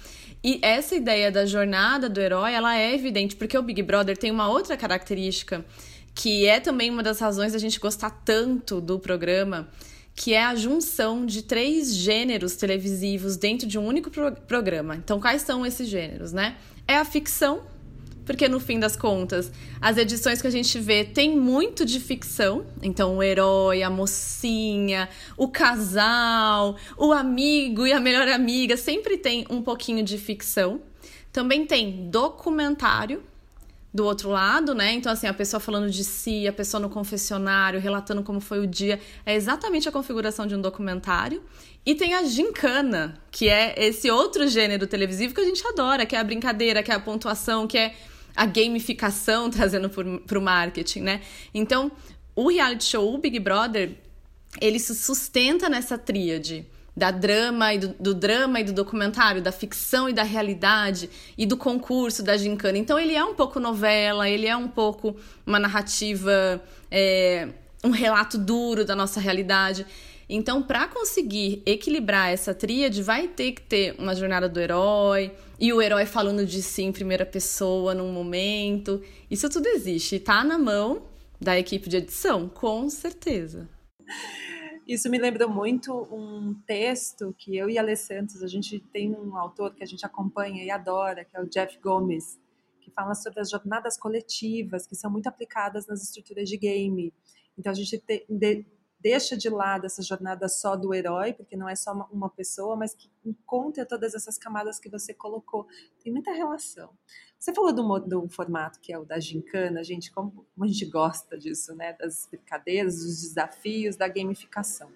E 0.42 0.58
essa 0.62 0.94
ideia 0.94 1.30
da 1.30 1.46
jornada 1.46 2.08
do 2.08 2.20
herói, 2.20 2.52
ela 2.52 2.76
é 2.76 2.94
evidente 2.94 3.34
porque 3.34 3.56
o 3.56 3.62
Big 3.62 3.82
Brother 3.82 4.16
tem 4.16 4.30
uma 4.30 4.48
outra 4.48 4.76
característica 4.76 5.64
que 6.14 6.46
é 6.46 6.60
também 6.60 6.90
uma 6.90 7.02
das 7.02 7.20
razões 7.20 7.52
da 7.52 7.58
gente 7.58 7.78
gostar 7.78 8.10
tanto 8.10 8.80
do 8.80 8.98
programa, 8.98 9.68
que 10.16 10.32
é 10.32 10.42
a 10.42 10.54
junção 10.54 11.26
de 11.26 11.42
três 11.42 11.94
gêneros 11.94 12.56
televisivos 12.56 13.36
dentro 13.36 13.68
de 13.68 13.78
um 13.78 13.86
único 13.86 14.10
pro 14.10 14.32
programa. 14.32 14.96
Então, 14.96 15.20
quais 15.20 15.42
são 15.42 15.64
esses 15.64 15.86
gêneros, 15.86 16.32
né? 16.32 16.56
É 16.88 16.96
a 16.96 17.04
ficção, 17.04 17.60
porque 18.24 18.48
no 18.48 18.58
fim 18.58 18.80
das 18.80 18.96
contas, 18.96 19.52
as 19.78 19.98
edições 19.98 20.40
que 20.40 20.46
a 20.46 20.50
gente 20.50 20.80
vê 20.80 21.04
tem 21.04 21.36
muito 21.36 21.84
de 21.84 22.00
ficção. 22.00 22.64
Então, 22.82 23.18
o 23.18 23.22
herói, 23.22 23.82
a 23.82 23.90
mocinha, 23.90 25.06
o 25.36 25.48
casal, 25.48 26.76
o 26.96 27.12
amigo 27.12 27.86
e 27.86 27.92
a 27.92 28.00
melhor 28.00 28.26
amiga 28.26 28.74
sempre 28.78 29.18
tem 29.18 29.46
um 29.50 29.60
pouquinho 29.60 30.02
de 30.02 30.16
ficção. 30.16 30.80
Também 31.30 31.66
tem 31.66 32.08
documentário, 32.08 33.22
do 33.96 34.04
outro 34.04 34.28
lado, 34.28 34.74
né? 34.74 34.92
Então, 34.92 35.10
assim, 35.10 35.26
a 35.26 35.32
pessoa 35.32 35.58
falando 35.58 35.90
de 35.90 36.04
si, 36.04 36.46
a 36.46 36.52
pessoa 36.52 36.78
no 36.78 36.90
confessionário, 36.90 37.80
relatando 37.80 38.22
como 38.22 38.40
foi 38.40 38.60
o 38.60 38.66
dia, 38.66 39.00
é 39.24 39.34
exatamente 39.34 39.88
a 39.88 39.92
configuração 39.92 40.46
de 40.46 40.54
um 40.54 40.60
documentário. 40.60 41.42
E 41.84 41.94
tem 41.94 42.14
a 42.14 42.22
gincana, 42.22 43.18
que 43.30 43.48
é 43.48 43.74
esse 43.82 44.10
outro 44.10 44.46
gênero 44.48 44.86
televisivo 44.86 45.34
que 45.34 45.40
a 45.40 45.44
gente 45.44 45.66
adora, 45.66 46.04
que 46.04 46.14
é 46.14 46.20
a 46.20 46.24
brincadeira, 46.24 46.82
que 46.82 46.92
é 46.92 46.94
a 46.94 47.00
pontuação, 47.00 47.66
que 47.66 47.78
é 47.78 47.94
a 48.36 48.44
gamificação 48.44 49.48
trazendo 49.50 49.88
para 49.88 50.38
o 50.38 50.42
marketing, 50.42 51.00
né? 51.00 51.22
Então, 51.54 51.90
o 52.34 52.50
reality 52.50 52.84
show, 52.84 53.14
o 53.14 53.18
Big 53.18 53.40
Brother, 53.40 53.92
ele 54.60 54.78
se 54.78 54.94
sustenta 54.94 55.70
nessa 55.70 55.96
tríade 55.96 56.66
da 56.96 57.10
drama 57.10 57.74
e 57.74 57.78
do, 57.78 57.88
do, 58.00 58.14
drama 58.14 58.60
e 58.60 58.64
do 58.64 58.72
documentário, 58.72 59.42
da 59.42 59.52
ficção 59.52 60.08
e 60.08 60.14
da 60.14 60.22
realidade 60.22 61.10
e 61.36 61.44
do 61.44 61.56
concurso 61.56 62.22
da 62.22 62.36
gincana. 62.36 62.78
Então 62.78 62.98
ele 62.98 63.14
é 63.14 63.22
um 63.22 63.34
pouco 63.34 63.60
novela, 63.60 64.28
ele 64.28 64.46
é 64.46 64.56
um 64.56 64.66
pouco 64.66 65.14
uma 65.44 65.58
narrativa, 65.58 66.62
é, 66.90 67.48
um 67.84 67.90
relato 67.90 68.38
duro 68.38 68.84
da 68.84 68.96
nossa 68.96 69.20
realidade. 69.20 69.84
Então, 70.28 70.60
para 70.60 70.88
conseguir 70.88 71.62
equilibrar 71.64 72.30
essa 72.30 72.52
tríade, 72.52 73.00
vai 73.00 73.28
ter 73.28 73.52
que 73.52 73.62
ter 73.62 73.94
uma 73.96 74.12
jornada 74.14 74.48
do 74.48 74.58
herói 74.58 75.32
e 75.60 75.72
o 75.72 75.80
herói 75.80 76.04
falando 76.04 76.44
de 76.44 76.62
si 76.62 76.82
em 76.82 76.90
primeira 76.90 77.24
pessoa 77.24 77.94
num 77.94 78.10
momento. 78.10 79.00
Isso 79.30 79.48
tudo 79.48 79.68
existe, 79.68 80.18
tá 80.18 80.42
na 80.42 80.58
mão 80.58 81.02
da 81.40 81.56
equipe 81.56 81.88
de 81.88 81.98
edição, 81.98 82.48
com 82.48 82.88
certeza. 82.88 83.68
Isso 84.86 85.10
me 85.10 85.18
lembrou 85.18 85.48
muito 85.48 85.92
um 86.12 86.54
texto 86.64 87.34
que 87.36 87.56
eu 87.56 87.68
e 87.68 87.76
a 87.76 87.82
Alê 87.82 87.96
Santos, 87.96 88.40
a 88.40 88.46
gente 88.46 88.78
tem 88.78 89.12
um 89.12 89.36
autor 89.36 89.74
que 89.74 89.82
a 89.82 89.86
gente 89.86 90.06
acompanha 90.06 90.62
e 90.62 90.70
adora, 90.70 91.24
que 91.24 91.36
é 91.36 91.40
o 91.40 91.48
Jeff 91.48 91.76
Gomes, 91.80 92.38
que 92.80 92.88
fala 92.92 93.12
sobre 93.16 93.40
as 93.40 93.50
jornadas 93.50 93.96
coletivas, 93.96 94.86
que 94.86 94.94
são 94.94 95.10
muito 95.10 95.26
aplicadas 95.26 95.88
nas 95.88 96.04
estruturas 96.04 96.48
de 96.48 96.56
game. 96.56 97.12
Então 97.58 97.72
a 97.72 97.74
gente 97.74 97.98
te, 97.98 98.24
de, 98.28 98.64
deixa 98.98 99.36
de 99.36 99.48
lado 99.48 99.86
essa 99.86 100.02
jornada 100.02 100.48
só 100.48 100.76
do 100.76 100.92
herói, 100.92 101.32
porque 101.32 101.56
não 101.56 101.68
é 101.68 101.74
só 101.74 101.92
uma, 102.10 102.30
pessoa, 102.30 102.76
mas 102.76 102.94
que 102.94 103.10
encontra 103.24 103.86
todas 103.86 104.14
essas 104.14 104.38
camadas 104.38 104.78
que 104.78 104.88
você 104.88 105.14
colocou. 105.14 105.66
Tem 106.02 106.12
muita 106.12 106.32
relação. 106.32 106.90
Você 107.38 107.54
falou 107.54 107.72
do, 107.72 107.98
do 108.00 108.28
formato 108.28 108.80
que 108.80 108.92
é 108.92 108.98
o 108.98 109.04
da 109.04 109.20
gincana, 109.20 109.84
gente, 109.84 110.10
como, 110.10 110.46
como 110.54 110.64
a 110.64 110.66
gente 110.66 110.86
gosta 110.86 111.38
disso, 111.38 111.74
né? 111.74 111.92
Das 111.94 112.26
brincadeiras, 112.30 112.96
dos 112.96 113.22
desafios, 113.22 113.96
da 113.96 114.08
gamificação. 114.08 114.90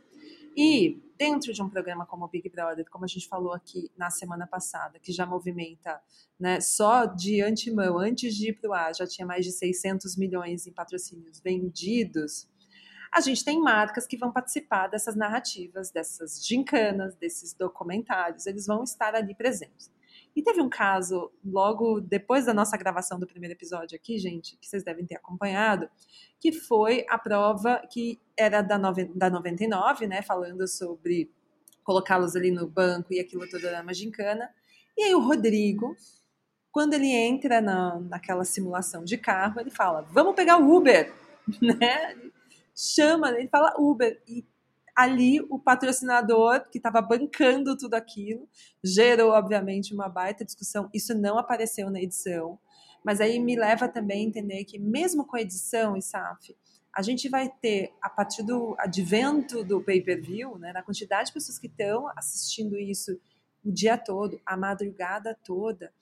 E 0.57 1.01
dentro 1.17 1.53
de 1.53 1.63
um 1.63 1.69
programa 1.69 2.05
como 2.05 2.25
o 2.25 2.29
Big 2.29 2.49
Brother, 2.49 2.85
como 2.91 3.05
a 3.05 3.09
gente 3.09 3.29
falou 3.29 3.53
aqui 3.53 3.91
na 3.97 4.11
semana 4.11 4.47
passada, 4.47 4.99
que 4.99 5.13
já 5.13 5.25
movimenta, 5.25 6.01
né, 6.39 6.61
só 6.61 7.05
de 7.05 7.41
antemão, 7.41 7.99
antes 7.99 8.35
de 8.35 8.49
ir 8.49 8.55
para 8.55 8.71
o 8.71 8.73
ar, 8.73 8.95
já 8.95 9.07
tinha 9.07 9.27
mais 9.27 9.45
de 9.45 9.53
600 9.53 10.17
milhões 10.17 10.67
em 10.67 10.73
patrocínios 10.73 11.41
vendidos, 11.41 12.49
a 13.13 13.21
gente 13.21 13.45
tem 13.45 13.61
marcas 13.61 14.07
que 14.07 14.17
vão 14.17 14.33
participar 14.33 14.87
dessas 14.87 15.17
narrativas, 15.17 15.91
dessas 15.91 16.45
gincanas, 16.45 17.15
desses 17.17 17.53
documentários, 17.55 18.47
eles 18.47 18.67
vão 18.67 18.85
estar 18.85 19.15
ali 19.15 19.35
presentes. 19.35 19.91
E 20.35 20.43
teve 20.43 20.61
um 20.61 20.69
caso, 20.69 21.31
logo 21.45 22.01
depois 22.01 22.47
da 22.47 22.55
nossa 22.55 22.77
gravação 22.77 23.19
do 23.19 23.27
primeiro 23.27 23.55
episódio 23.55 23.97
aqui, 23.97 24.17
gente, 24.17 24.57
que 24.59 24.67
vocês 24.67 24.85
devem 24.85 25.05
ter 25.05 25.17
acompanhado, 25.17 25.91
que 26.39 26.53
foi 26.53 27.05
a 27.09 27.19
prova 27.19 27.83
que 27.91 28.21
era 28.37 28.63
da, 28.63 28.79
da 28.79 29.29
99, 29.29 30.07
né, 30.07 30.23
falando 30.23 30.69
sobre 30.69 31.31
colocá-los 31.83 32.37
ali 32.37 32.53
no 32.53 32.69
banco 32.69 33.13
e 33.13 33.19
aquilo 33.19 33.49
tudo 33.49 33.67
era 33.67 33.83
uma 33.83 33.93
gincana. 33.93 34.49
E 34.97 35.03
aí 35.03 35.15
o 35.15 35.21
Rodrigo, 35.21 35.97
quando 36.71 36.95
ele 36.95 37.11
entra 37.11 37.61
na, 37.61 37.99
naquela 37.99 38.45
simulação 38.45 39.05
de 39.05 39.19
carro, 39.19 39.61
ele 39.61 39.71
fala, 39.71 40.03
vamos 40.03 40.37
pegar 40.37 40.59
o 40.59 40.77
Uber, 40.77 41.13
né? 41.61 42.17
Chama, 42.81 43.29
ele 43.31 43.49
fala 43.49 43.75
Uber, 43.79 44.23
e 44.27 44.43
ali 44.97 45.41
o 45.51 45.59
patrocinador 45.59 46.69
que 46.71 46.79
estava 46.79 47.03
bancando 47.03 47.77
tudo 47.77 47.95
aquilo 47.95 48.49
gerou, 48.83 49.33
obviamente, 49.33 49.95
uma 49.95 50.09
baita 50.09 50.45
discussão. 50.45 50.89
Isso 50.95 51.15
não 51.15 51.39
apareceu 51.39 51.91
na 51.91 52.01
edição, 52.01 52.59
mas 53.05 53.21
aí 53.21 53.39
me 53.39 53.55
leva 53.55 53.87
também 53.87 54.25
a 54.25 54.29
entender 54.29 54.65
que, 54.65 54.79
mesmo 54.79 55.27
com 55.27 55.37
a 55.37 55.43
edição, 55.43 55.95
ISAF, 55.95 56.57
a 56.93 57.03
gente 57.03 57.29
vai 57.29 57.49
ter, 57.49 57.93
a 58.01 58.09
partir 58.09 58.43
do 58.43 58.75
advento 58.79 59.63
do 59.63 59.83
pay-per-view, 59.83 60.59
né, 60.59 60.73
na 60.73 60.83
quantidade 60.83 61.29
de 61.29 61.35
pessoas 61.35 61.59
que 61.59 61.67
estão 61.67 62.09
assistindo 62.17 62.79
isso 62.79 63.21
o 63.63 63.71
dia 63.71 63.99
todo, 63.99 64.41
a 64.45 64.57
madrugada 64.57 65.37
toda, 65.45 65.93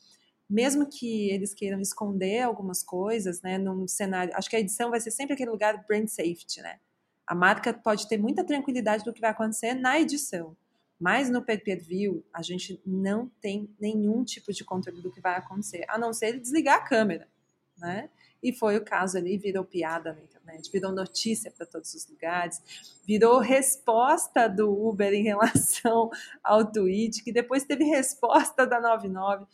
mesmo 0.49 0.89
que 0.89 1.31
eles 1.31 1.53
queiram 1.53 1.81
esconder 1.81 2.41
algumas 2.43 2.83
coisas, 2.83 3.43
né, 3.43 3.59
num 3.59 3.87
cenário, 3.87 4.35
acho 4.35 4.49
que 4.49 4.57
a 4.57 4.61
edição 4.61 4.91
vai 4.91 5.01
ser 5.01 5.11
sempre 5.11 5.35
aquele 5.35 5.51
lugar 5.51 5.85
brand 5.87 6.09
safety, 6.09 6.63
né? 6.63 6.79
A 7.27 7.35
marca 7.35 7.75
pode 7.75 8.09
ter 8.09 8.17
muita 8.17 8.43
tranquilidade 8.43 9.05
do 9.05 9.13
que 9.13 9.21
vai 9.21 9.31
acontecer 9.31 9.75
na 9.75 10.01
edição, 10.01 10.57
mas 10.99 11.29
no 11.29 11.43
pay-per-view 11.43 12.25
a 12.33 12.41
gente 12.41 12.81
não 12.87 13.31
tem 13.41 13.69
nenhum 13.79 14.25
tipo 14.25 14.53
de 14.53 14.65
controle 14.65 15.03
do 15.03 15.13
que 15.13 15.21
vai 15.21 15.37
acontecer, 15.37 15.85
a 15.89 15.99
não 15.99 16.13
ser 16.13 16.29
ele 16.29 16.41
desligar 16.41 16.79
a 16.79 16.83
câmera, 16.83 17.29
né? 17.77 18.09
E 18.43 18.53
foi 18.53 18.77
o 18.77 18.85
caso 18.85 19.19
ali, 19.19 19.37
virou 19.37 19.65
piada 19.65 20.13
na 20.13 20.23
internet, 20.23 20.71
virou 20.71 20.93
notícia 20.93 21.51
para 21.51 21.67
todos 21.67 21.93
os 21.93 22.09
lugares, 22.09 22.63
virou 23.05 23.41
resposta 23.41 24.49
do 24.49 24.71
Uber 24.71 25.13
em 25.13 25.25
relação 25.25 26.09
ao 26.43 26.65
tweet, 26.65 27.23
que 27.23 27.33
depois 27.33 27.65
teve 27.65 27.85
resposta 27.85 28.67
da 28.67 28.81
99. 28.81 29.45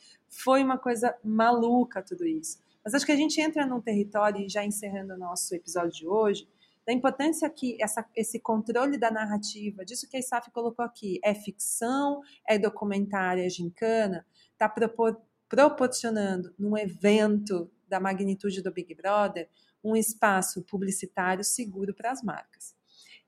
Foi 0.42 0.62
uma 0.62 0.79
coisa 0.79 1.16
maluca 1.23 2.03
tudo 2.03 2.27
isso. 2.27 2.59
Mas 2.85 2.94
acho 2.94 3.07
que 3.07 3.12
a 3.12 3.16
gente 3.16 3.40
entra 3.40 3.66
num 3.66 3.81
território, 3.81 4.49
já 4.49 4.64
encerrando 4.64 5.14
o 5.14 5.18
nosso 5.18 5.55
episódio 5.55 5.92
de 5.92 6.07
hoje, 6.07 6.49
da 6.87 6.92
importância 6.92 7.49
que 7.49 7.77
essa, 7.81 8.05
esse 8.14 8.38
controle 8.38 8.99
da 8.99 9.11
narrativa, 9.11 9.85
disso 9.85 10.09
que 10.09 10.16
a 10.16 10.20
ISAF 10.20 10.51
colocou 10.51 10.85
aqui, 10.85 11.18
é 11.25 11.35
ficção, 11.35 12.20
é 12.47 12.59
documentário, 12.59 13.42
é 13.42 13.49
gincana, 13.49 14.27
está 14.53 14.68
propor, 14.68 15.18
proporcionando 15.49 16.55
num 16.59 16.77
evento 16.77 17.70
da 17.88 17.99
magnitude 17.99 18.61
do 18.61 18.73
Big 18.73 18.94
Brother 18.94 19.49
um 19.83 19.97
espaço 19.97 20.62
publicitário 20.62 21.44
seguro 21.44 21.94
para 21.94 22.11
as 22.11 22.23
marcas. 22.23 22.75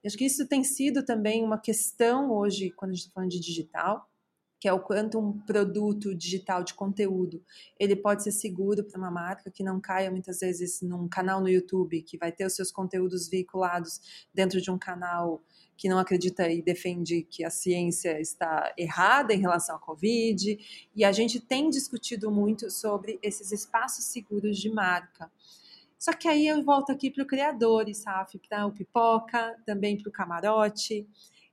E 0.02 0.06
acho 0.06 0.16
que 0.16 0.24
isso 0.24 0.46
tem 0.46 0.62
sido 0.62 1.04
também 1.04 1.42
uma 1.42 1.58
questão 1.58 2.30
hoje, 2.30 2.70
quando 2.70 2.90
a 2.90 2.94
gente 2.94 3.02
está 3.04 3.14
falando 3.14 3.30
de 3.30 3.40
digital, 3.40 4.10
que 4.58 4.68
é 4.68 4.72
o 4.72 4.80
quanto 4.80 5.18
um 5.18 5.38
produto 5.38 6.14
digital 6.14 6.64
de 6.64 6.74
conteúdo 6.74 7.42
ele 7.78 7.94
pode 7.94 8.22
ser 8.22 8.32
seguro 8.32 8.82
para 8.84 8.98
uma 8.98 9.10
marca 9.10 9.50
que 9.50 9.62
não 9.62 9.80
caia 9.80 10.10
muitas 10.10 10.40
vezes 10.40 10.80
num 10.82 11.08
canal 11.08 11.40
no 11.40 11.48
YouTube 11.48 12.02
que 12.02 12.16
vai 12.16 12.32
ter 12.32 12.46
os 12.46 12.54
seus 12.54 12.72
conteúdos 12.72 13.28
veiculados 13.28 14.26
dentro 14.32 14.60
de 14.60 14.70
um 14.70 14.78
canal 14.78 15.42
que 15.76 15.88
não 15.88 15.98
acredita 15.98 16.48
e 16.48 16.62
defende 16.62 17.22
que 17.22 17.44
a 17.44 17.50
ciência 17.50 18.18
está 18.20 18.72
errada 18.78 19.34
em 19.34 19.40
relação 19.40 19.76
à 19.76 19.78
Covid. 19.78 20.58
E 20.94 21.04
a 21.04 21.12
gente 21.12 21.38
tem 21.38 21.68
discutido 21.68 22.30
muito 22.30 22.70
sobre 22.70 23.18
esses 23.22 23.52
espaços 23.52 24.06
seguros 24.06 24.58
de 24.58 24.70
marca. 24.70 25.30
Só 25.98 26.12
que 26.12 26.28
aí 26.28 26.46
eu 26.46 26.62
volto 26.62 26.90
aqui 26.92 27.10
para 27.10 27.22
o 27.22 27.26
criador, 27.26 27.86
SAF, 27.94 28.38
para 28.48 28.66
o 28.66 28.72
Pipoca, 28.72 29.56
também 29.64 29.96
para 29.96 30.08
o 30.08 30.12
Camarote. 30.12 31.06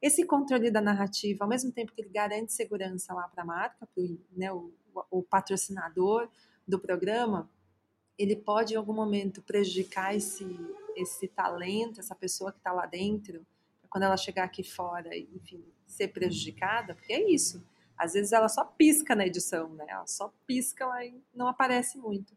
Esse 0.04 0.26
controle 0.26 0.70
da 0.70 0.82
narrativa, 0.82 1.46
ao 1.46 1.50
mesmo 1.50 1.72
tempo 1.72 1.94
que 1.94 2.02
ele 2.02 2.10
garante 2.10 2.52
segurança 2.52 3.14
lá 3.14 3.26
para 3.30 3.42
a 3.42 3.46
marca, 3.46 3.88
para 3.88 4.04
né, 4.36 4.52
o, 4.52 4.70
o 5.10 5.24
patrocinador 5.24 6.28
do 6.68 6.78
programa, 6.78 7.50
ele 8.18 8.36
pode 8.36 8.74
em 8.74 8.76
algum 8.76 8.92
momento 8.92 9.42
prejudicar 9.42 10.14
esse, 10.14 10.46
esse 10.98 11.26
talento, 11.30 12.02
essa 12.02 12.14
pessoa 12.14 12.52
que 12.52 12.58
está 12.58 12.74
lá 12.74 12.86
dentro, 12.86 13.48
quando 13.90 14.04
ela 14.04 14.18
chegar 14.18 14.44
aqui 14.44 14.62
fora, 14.62 15.18
enfim, 15.18 15.64
ser 15.88 16.10
prejudicada, 16.10 16.94
porque 16.94 17.14
é 17.14 17.32
isso. 17.32 17.66
Às 17.98 18.12
vezes 18.12 18.34
ela 18.34 18.50
só 18.50 18.66
pisca 18.66 19.16
na 19.16 19.26
edição, 19.26 19.70
né? 19.70 19.86
Ela 19.88 20.06
só 20.06 20.34
pisca 20.46 20.86
lá 20.86 21.06
e 21.06 21.16
não 21.34 21.48
aparece 21.48 21.98
muito. 21.98 22.36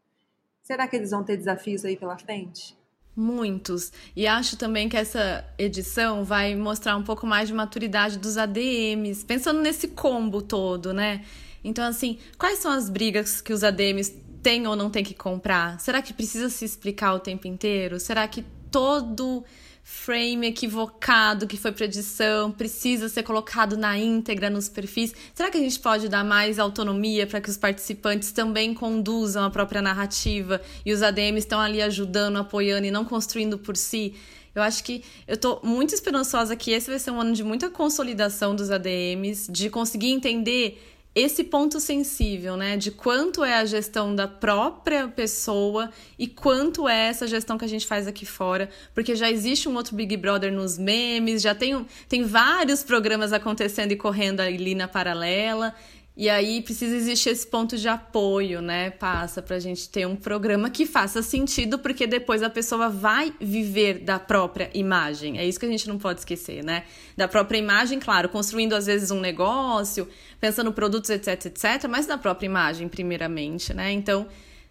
Será 0.63 0.87
que 0.87 0.95
eles 0.95 1.11
vão 1.11 1.21
ter 1.21 1.35
desafios 1.35 1.83
aí 1.83 1.97
pela 1.97 2.17
frente? 2.17 2.77
Muitos. 3.19 3.91
E 4.15 4.27
acho 4.27 4.57
também 4.57 4.87
que 4.87 4.95
essa 4.95 5.43
edição 5.57 6.23
vai 6.23 6.55
mostrar 6.55 6.95
um 6.95 7.01
pouco 7.01 7.25
mais 7.25 7.47
de 7.47 7.53
maturidade 7.55 8.19
dos 8.19 8.37
ADMs, 8.37 9.25
pensando 9.25 9.59
nesse 9.59 9.87
combo 9.87 10.39
todo, 10.39 10.93
né? 10.93 11.25
Então, 11.63 11.83
assim, 11.83 12.19
quais 12.37 12.59
são 12.59 12.71
as 12.71 12.91
brigas 12.91 13.41
que 13.41 13.51
os 13.51 13.63
ADMs 13.63 14.11
têm 14.43 14.67
ou 14.67 14.75
não 14.75 14.91
têm 14.91 15.03
que 15.03 15.15
comprar? 15.15 15.79
Será 15.79 15.99
que 15.99 16.13
precisa 16.13 16.47
se 16.47 16.63
explicar 16.63 17.15
o 17.15 17.19
tempo 17.19 17.47
inteiro? 17.47 17.99
Será 17.99 18.27
que 18.27 18.45
todo 18.69 19.43
frame 19.89 20.47
equivocado 20.47 21.47
que 21.47 21.55
foi 21.55 21.71
para 21.71 21.85
edição 21.85 22.51
precisa 22.51 23.07
ser 23.07 23.23
colocado 23.23 23.77
na 23.77 23.97
íntegra 23.97 24.49
nos 24.49 24.67
perfis? 24.67 25.15
Será 25.33 25.49
que 25.49 25.57
a 25.57 25.61
gente 25.61 25.79
pode 25.79 26.09
dar 26.09 26.25
mais 26.25 26.59
autonomia 26.59 27.25
para 27.25 27.39
que 27.39 27.49
os 27.49 27.55
participantes 27.55 28.33
também 28.33 28.73
conduzam 28.73 29.45
a 29.45 29.49
própria 29.49 29.81
narrativa 29.81 30.61
e 30.85 30.91
os 30.91 31.01
ADMs 31.01 31.39
estão 31.39 31.57
ali 31.57 31.81
ajudando, 31.81 32.35
apoiando 32.35 32.85
e 32.85 32.91
não 32.91 33.05
construindo 33.05 33.57
por 33.57 33.77
si? 33.77 34.13
Eu 34.53 34.61
acho 34.61 34.83
que 34.83 35.05
eu 35.25 35.35
estou 35.35 35.61
muito 35.63 35.93
esperançosa 35.93 36.53
que 36.57 36.71
esse 36.71 36.89
vai 36.89 36.99
ser 36.99 37.11
um 37.11 37.21
ano 37.21 37.31
de 37.31 37.43
muita 37.43 37.69
consolidação 37.69 38.53
dos 38.53 38.69
ADMs, 38.69 39.49
de 39.49 39.69
conseguir 39.69 40.09
entender 40.09 40.96
esse 41.19 41.43
ponto 41.43 41.79
sensível, 41.79 42.55
né, 42.55 42.77
de 42.77 42.91
quanto 42.91 43.43
é 43.43 43.55
a 43.55 43.65
gestão 43.65 44.15
da 44.15 44.27
própria 44.27 45.07
pessoa 45.07 45.89
e 46.17 46.27
quanto 46.27 46.87
é 46.87 47.07
essa 47.07 47.25
gestão 47.25 47.57
que 47.57 47.65
a 47.65 47.67
gente 47.67 47.87
faz 47.87 48.05
aqui 48.05 48.23
fora, 48.23 48.69
porque 48.93 49.15
já 49.15 49.31
existe 49.31 49.67
um 49.67 49.75
outro 49.75 49.95
Big 49.95 50.15
Brother 50.15 50.53
nos 50.53 50.77
memes, 50.77 51.41
já 51.41 51.55
tem, 51.55 51.87
tem 52.07 52.23
vários 52.23 52.83
programas 52.83 53.33
acontecendo 53.33 53.91
e 53.91 53.95
correndo 53.95 54.41
ali 54.41 54.75
na 54.75 54.87
paralela. 54.87 55.73
E 56.17 56.31
aí 56.31 56.63
precisa 56.63 56.95
existir 56.95 57.29
esse 57.29 57.45
ponto 57.45 57.77
de 57.77 57.87
apoio, 57.87 58.59
né? 58.59 58.89
Passa 58.89 59.39
para 59.39 59.55
a 59.55 59.59
gente 59.59 59.87
ter 59.87 60.07
um 60.07 60.15
programa 60.15 60.67
que 60.67 60.83
faça 60.83 61.21
sentido, 61.21 61.77
porque 61.77 62.07
depois 62.07 62.41
a 62.41 62.49
pessoa 62.49 62.89
vai 62.89 63.31
viver 63.39 63.99
da 63.99 64.17
própria 64.17 64.71
imagem. 64.73 65.37
É 65.37 65.45
isso 65.45 65.59
que 65.59 65.67
a 65.67 65.69
gente 65.69 65.87
não 65.87 65.99
pode 65.99 66.21
esquecer, 66.21 66.63
né? 66.63 66.85
Da 67.15 67.27
própria 67.27 67.59
imagem, 67.59 67.99
claro, 67.99 68.29
construindo 68.29 68.73
às 68.73 68.87
vezes 68.87 69.11
um 69.11 69.19
negócio, 69.19 70.07
pensando 70.41 70.73
produtos, 70.73 71.11
etc, 71.11 71.45
etc, 71.45 71.87
mas 71.87 72.07
da 72.07 72.17
própria 72.17 72.47
imagem, 72.47 72.87
primeiramente, 72.87 73.71
né? 73.71 73.91
Então, 73.91 74.25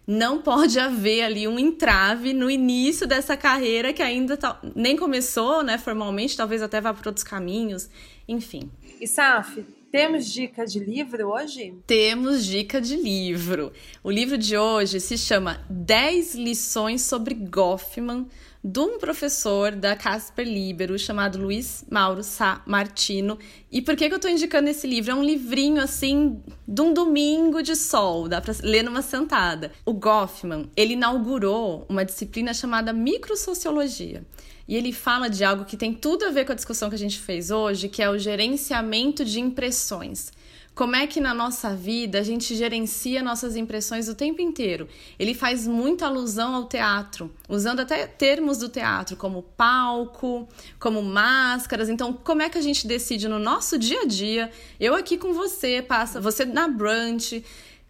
não 0.05 0.41
pode 0.41 0.77
haver 0.77 1.23
ali 1.23 1.47
um 1.47 1.57
entrave 1.57 2.33
no 2.33 2.51
início 2.51 3.07
dessa 3.07 3.37
carreira 3.37 3.93
que 3.93 4.03
ainda 4.03 4.35
tá, 4.35 4.59
nem 4.75 4.97
começou, 4.97 5.63
né, 5.63 5.77
formalmente, 5.77 6.35
talvez 6.35 6.61
até 6.61 6.81
vá 6.81 6.93
para 6.93 7.07
outros 7.07 7.23
caminhos, 7.23 7.89
enfim. 8.27 8.69
E 8.99 9.07
Saf, 9.07 9.65
temos 9.97 10.31
dica 10.31 10.63
de 10.63 10.77
livro 10.77 11.29
hoje? 11.29 11.73
Temos 11.87 12.45
dica 12.45 12.79
de 12.79 12.95
livro. 12.95 13.73
O 14.03 14.11
livro 14.11 14.37
de 14.37 14.55
hoje 14.55 14.99
se 14.99 15.17
chama 15.17 15.65
10 15.71 16.35
lições 16.35 17.01
sobre 17.01 17.33
Goffman, 17.33 18.27
de 18.63 18.79
um 18.79 18.99
professor 18.99 19.71
da 19.71 19.95
Casper 19.95 20.45
Libero 20.45 20.99
chamado 20.99 21.39
Luiz 21.39 21.83
Mauro 21.89 22.21
Sá 22.21 22.61
Martino. 22.67 23.39
E 23.71 23.81
por 23.81 23.95
que, 23.95 24.07
que 24.07 24.13
eu 24.13 24.17
estou 24.17 24.29
indicando 24.29 24.69
esse 24.69 24.85
livro? 24.85 25.13
É 25.13 25.15
um 25.15 25.23
livrinho 25.23 25.81
assim 25.81 26.43
de 26.67 26.79
um 26.79 26.93
domingo 26.93 27.63
de 27.63 27.75
sol, 27.75 28.27
dá 28.27 28.39
para 28.39 28.53
ler 28.61 28.83
numa 28.83 29.01
sentada. 29.01 29.71
O 29.83 29.93
Goffman, 29.93 30.69
ele 30.77 30.93
inaugurou 30.93 31.87
uma 31.89 32.05
disciplina 32.05 32.53
chamada 32.53 32.93
microsociologia. 32.93 34.23
E 34.67 34.75
ele 34.75 34.91
fala 34.91 35.29
de 35.29 35.43
algo 35.43 35.65
que 35.65 35.77
tem 35.77 35.93
tudo 35.93 36.25
a 36.25 36.31
ver 36.31 36.45
com 36.45 36.51
a 36.51 36.55
discussão 36.55 36.89
que 36.89 36.95
a 36.95 36.99
gente 36.99 37.19
fez 37.19 37.51
hoje, 37.51 37.87
que 37.87 38.03
é 38.03 38.09
o 38.09 38.17
gerenciamento 38.17 39.23
de 39.23 39.39
impressões. 39.39 40.31
Como 40.77 40.95
é 40.95 41.07
que 41.07 41.19
na 41.19 41.33
nossa 41.33 41.73
vida 41.73 42.19
a 42.19 42.23
gente 42.23 42.55
gerencia 42.55 43.23
nossas 43.23 43.55
impressões 43.55 44.07
o 44.07 44.13
tempo 44.13 44.43
inteiro? 44.43 44.87
Ele 45.17 45.33
faz 45.33 45.65
muita 45.65 46.05
alusão 46.05 46.53
ao 46.53 46.65
teatro, 46.65 47.33
usando 47.49 47.79
até 47.79 48.05
termos 48.05 48.59
do 48.59 48.69
teatro, 48.69 49.17
como 49.17 49.41
palco, 49.41 50.47
como 50.79 51.01
máscaras. 51.01 51.89
Então, 51.89 52.13
como 52.13 52.43
é 52.43 52.49
que 52.49 52.59
a 52.59 52.61
gente 52.61 52.85
decide 52.85 53.27
no 53.27 53.39
nosso 53.39 53.75
dia 53.75 54.01
a 54.01 54.05
dia? 54.05 54.51
Eu 54.79 54.93
aqui 54.93 55.17
com 55.17 55.33
você, 55.33 55.81
passa 55.81 56.21
você 56.21 56.45
na 56.45 56.67
brunch, 56.67 57.43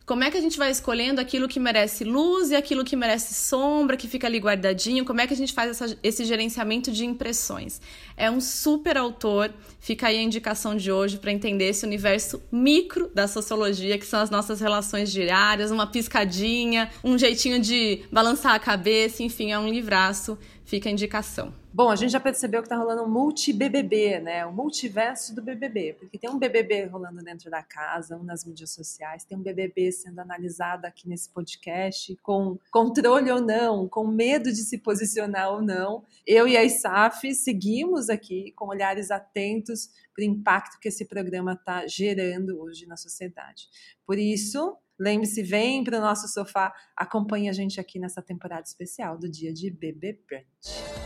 como 0.07 0.23
é 0.23 0.31
que 0.31 0.37
a 0.37 0.41
gente 0.41 0.57
vai 0.57 0.71
escolhendo 0.71 1.19
aquilo 1.19 1.49
que 1.49 1.59
merece 1.59 2.05
luz 2.05 2.49
e 2.49 2.55
aquilo 2.55 2.85
que 2.85 2.95
merece 2.95 3.33
sombra, 3.33 3.97
que 3.97 4.07
fica 4.07 4.25
ali 4.25 4.39
guardadinho? 4.39 5.03
Como 5.03 5.19
é 5.19 5.27
que 5.27 5.33
a 5.33 5.37
gente 5.37 5.51
faz 5.51 5.71
essa, 5.71 5.97
esse 6.01 6.23
gerenciamento 6.23 6.89
de 6.93 7.05
impressões? 7.05 7.81
É 8.15 8.31
um 8.31 8.39
super 8.39 8.95
autor, 8.95 9.53
fica 9.81 10.07
aí 10.07 10.17
a 10.17 10.21
indicação 10.21 10.77
de 10.77 10.89
hoje 10.89 11.17
para 11.17 11.29
entender 11.29 11.65
esse 11.65 11.85
universo 11.85 12.41
micro 12.49 13.11
da 13.13 13.27
sociologia, 13.27 13.97
que 13.97 14.05
são 14.05 14.21
as 14.21 14.29
nossas 14.29 14.61
relações 14.61 15.11
diárias, 15.11 15.71
uma 15.71 15.85
piscadinha, 15.85 16.89
um 17.03 17.17
jeitinho 17.17 17.59
de 17.59 18.03
balançar 18.09 18.55
a 18.55 18.59
cabeça, 18.59 19.21
enfim, 19.23 19.51
é 19.51 19.59
um 19.59 19.67
livraço, 19.67 20.37
fica 20.67 20.89
a 20.89 20.91
indicação. 20.91 21.53
Bom, 21.73 21.89
a 21.89 21.95
gente 21.95 22.11
já 22.11 22.19
percebeu 22.19 22.61
que 22.61 22.65
está 22.65 22.75
rolando 22.75 23.03
um 23.03 23.09
multi-BBB, 23.09 24.19
né? 24.19 24.45
O 24.45 24.51
multiverso 24.51 25.33
do 25.33 25.41
BBB, 25.41 25.95
porque 25.97 26.17
tem 26.17 26.29
um 26.29 26.37
BBB 26.37 26.85
rolando 26.85 27.23
dentro 27.23 27.49
da 27.49 27.63
casa, 27.63 28.17
um 28.17 28.23
nas 28.23 28.43
mídias 28.43 28.71
sociais, 28.71 29.23
tem 29.23 29.37
um 29.37 29.41
BBB 29.41 29.91
sendo 29.93 30.19
analisado 30.19 30.85
aqui 30.85 31.07
nesse 31.07 31.29
podcast, 31.29 32.17
com 32.21 32.59
controle 32.69 33.31
ou 33.31 33.39
não, 33.39 33.87
com 33.87 34.05
medo 34.05 34.51
de 34.51 34.63
se 34.63 34.77
posicionar 34.77 35.53
ou 35.53 35.61
não. 35.61 36.03
Eu 36.25 36.47
e 36.47 36.57
a 36.57 36.63
ISAF 36.63 37.33
seguimos 37.33 38.09
aqui 38.09 38.51
com 38.51 38.67
olhares 38.67 39.09
atentos 39.09 39.89
para 40.13 40.23
o 40.23 40.25
impacto 40.25 40.79
que 40.81 40.89
esse 40.89 41.05
programa 41.05 41.53
está 41.53 41.87
gerando 41.87 42.59
hoje 42.59 42.85
na 42.85 42.97
sociedade. 42.97 43.69
Por 44.05 44.17
isso, 44.17 44.75
Lembre-se, 44.99 45.43
vem 45.43 45.83
para 45.83 45.99
o 45.99 46.01
nosso 46.01 46.27
sofá, 46.27 46.73
acompanhe 46.95 47.49
a 47.49 47.53
gente 47.53 47.79
aqui 47.79 47.99
nessa 47.99 48.21
temporada 48.21 48.63
especial 48.63 49.17
do 49.17 49.29
dia 49.29 49.53
de 49.53 49.69
BB 49.69 50.19
Brunch. 50.27 50.97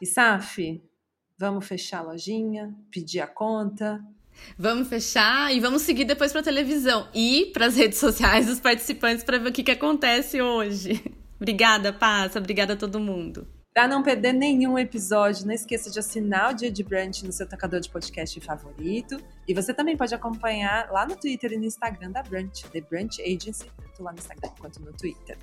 E 0.00 0.06
Saf, 0.06 0.82
vamos 1.36 1.66
fechar 1.66 1.98
a 1.98 2.02
lojinha, 2.02 2.74
pedir 2.90 3.20
a 3.20 3.26
conta. 3.26 4.04
Vamos 4.58 4.88
fechar 4.88 5.52
e 5.52 5.58
vamos 5.58 5.82
seguir 5.82 6.04
depois 6.04 6.30
para 6.30 6.42
a 6.42 6.44
televisão 6.44 7.08
e 7.14 7.50
para 7.52 7.66
as 7.66 7.76
redes 7.76 7.98
sociais 7.98 8.46
dos 8.46 8.60
participantes 8.60 9.24
para 9.24 9.38
ver 9.38 9.48
o 9.48 9.52
que, 9.52 9.64
que 9.64 9.70
acontece 9.70 10.40
hoje. 10.40 11.02
obrigada, 11.40 11.92
Passa. 11.92 12.38
Obrigada 12.38 12.74
a 12.74 12.76
todo 12.76 13.00
mundo. 13.00 13.55
Para 13.76 13.88
não 13.88 14.02
perder 14.02 14.32
nenhum 14.32 14.78
episódio, 14.78 15.46
não 15.46 15.52
esqueça 15.52 15.90
de 15.90 15.98
assinar 15.98 16.50
o 16.50 16.54
Dia 16.54 16.70
de 16.70 16.82
Brunch 16.82 17.26
no 17.26 17.30
seu 17.30 17.46
tocador 17.46 17.78
de 17.78 17.90
podcast 17.90 18.40
favorito. 18.40 19.22
E 19.46 19.52
você 19.52 19.74
também 19.74 19.94
pode 19.94 20.14
acompanhar 20.14 20.90
lá 20.90 21.04
no 21.04 21.14
Twitter 21.14 21.52
e 21.52 21.58
no 21.58 21.64
Instagram 21.66 22.10
da 22.10 22.22
Brunch, 22.22 22.66
The 22.70 22.80
Brunch 22.80 23.20
Agency, 23.20 23.70
tanto 23.76 24.02
lá 24.02 24.12
no 24.12 24.18
Instagram 24.18 24.50
quanto 24.58 24.80
no 24.80 24.94
Twitter. 24.94 25.36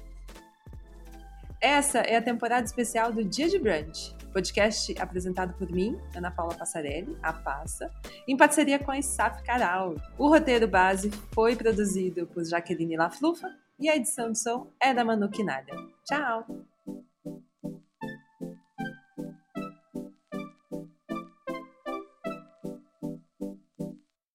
Essa 1.62 2.00
é 2.00 2.15
a 2.15 2.24
temporada 2.24 2.65
especial 2.65 3.13
do 3.13 3.24
Dia 3.24 3.48
de 3.48 3.60
Brunch 3.60 4.15
podcast 4.34 5.00
apresentado 5.00 5.54
por 5.54 5.72
mim, 5.72 5.96
Ana 6.15 6.32
Paula 6.32 6.56
Passarelli, 6.56 7.15
a 7.22 7.32
Passa, 7.32 7.91
em 8.28 8.36
parceria 8.36 8.80
com 8.80 8.89
a 8.89 8.98
ISAF 8.98 9.43
Caral. 9.43 9.93
O 10.17 10.28
roteiro 10.28 10.67
base 10.67 11.12
foi 11.36 11.56
produzido 11.56 12.26
por 12.26 12.43
Jaqueline 12.43 12.98
Laflufa 12.98 13.56
e 13.80 13.88
a 13.88 13.96
edição 13.96 14.32
de 14.32 14.39
som 14.39 14.72
é 14.80 14.91
da 14.91 15.06
Manu 15.06 15.30
Quinalha. 15.30 15.76
Tchau! 16.04 16.72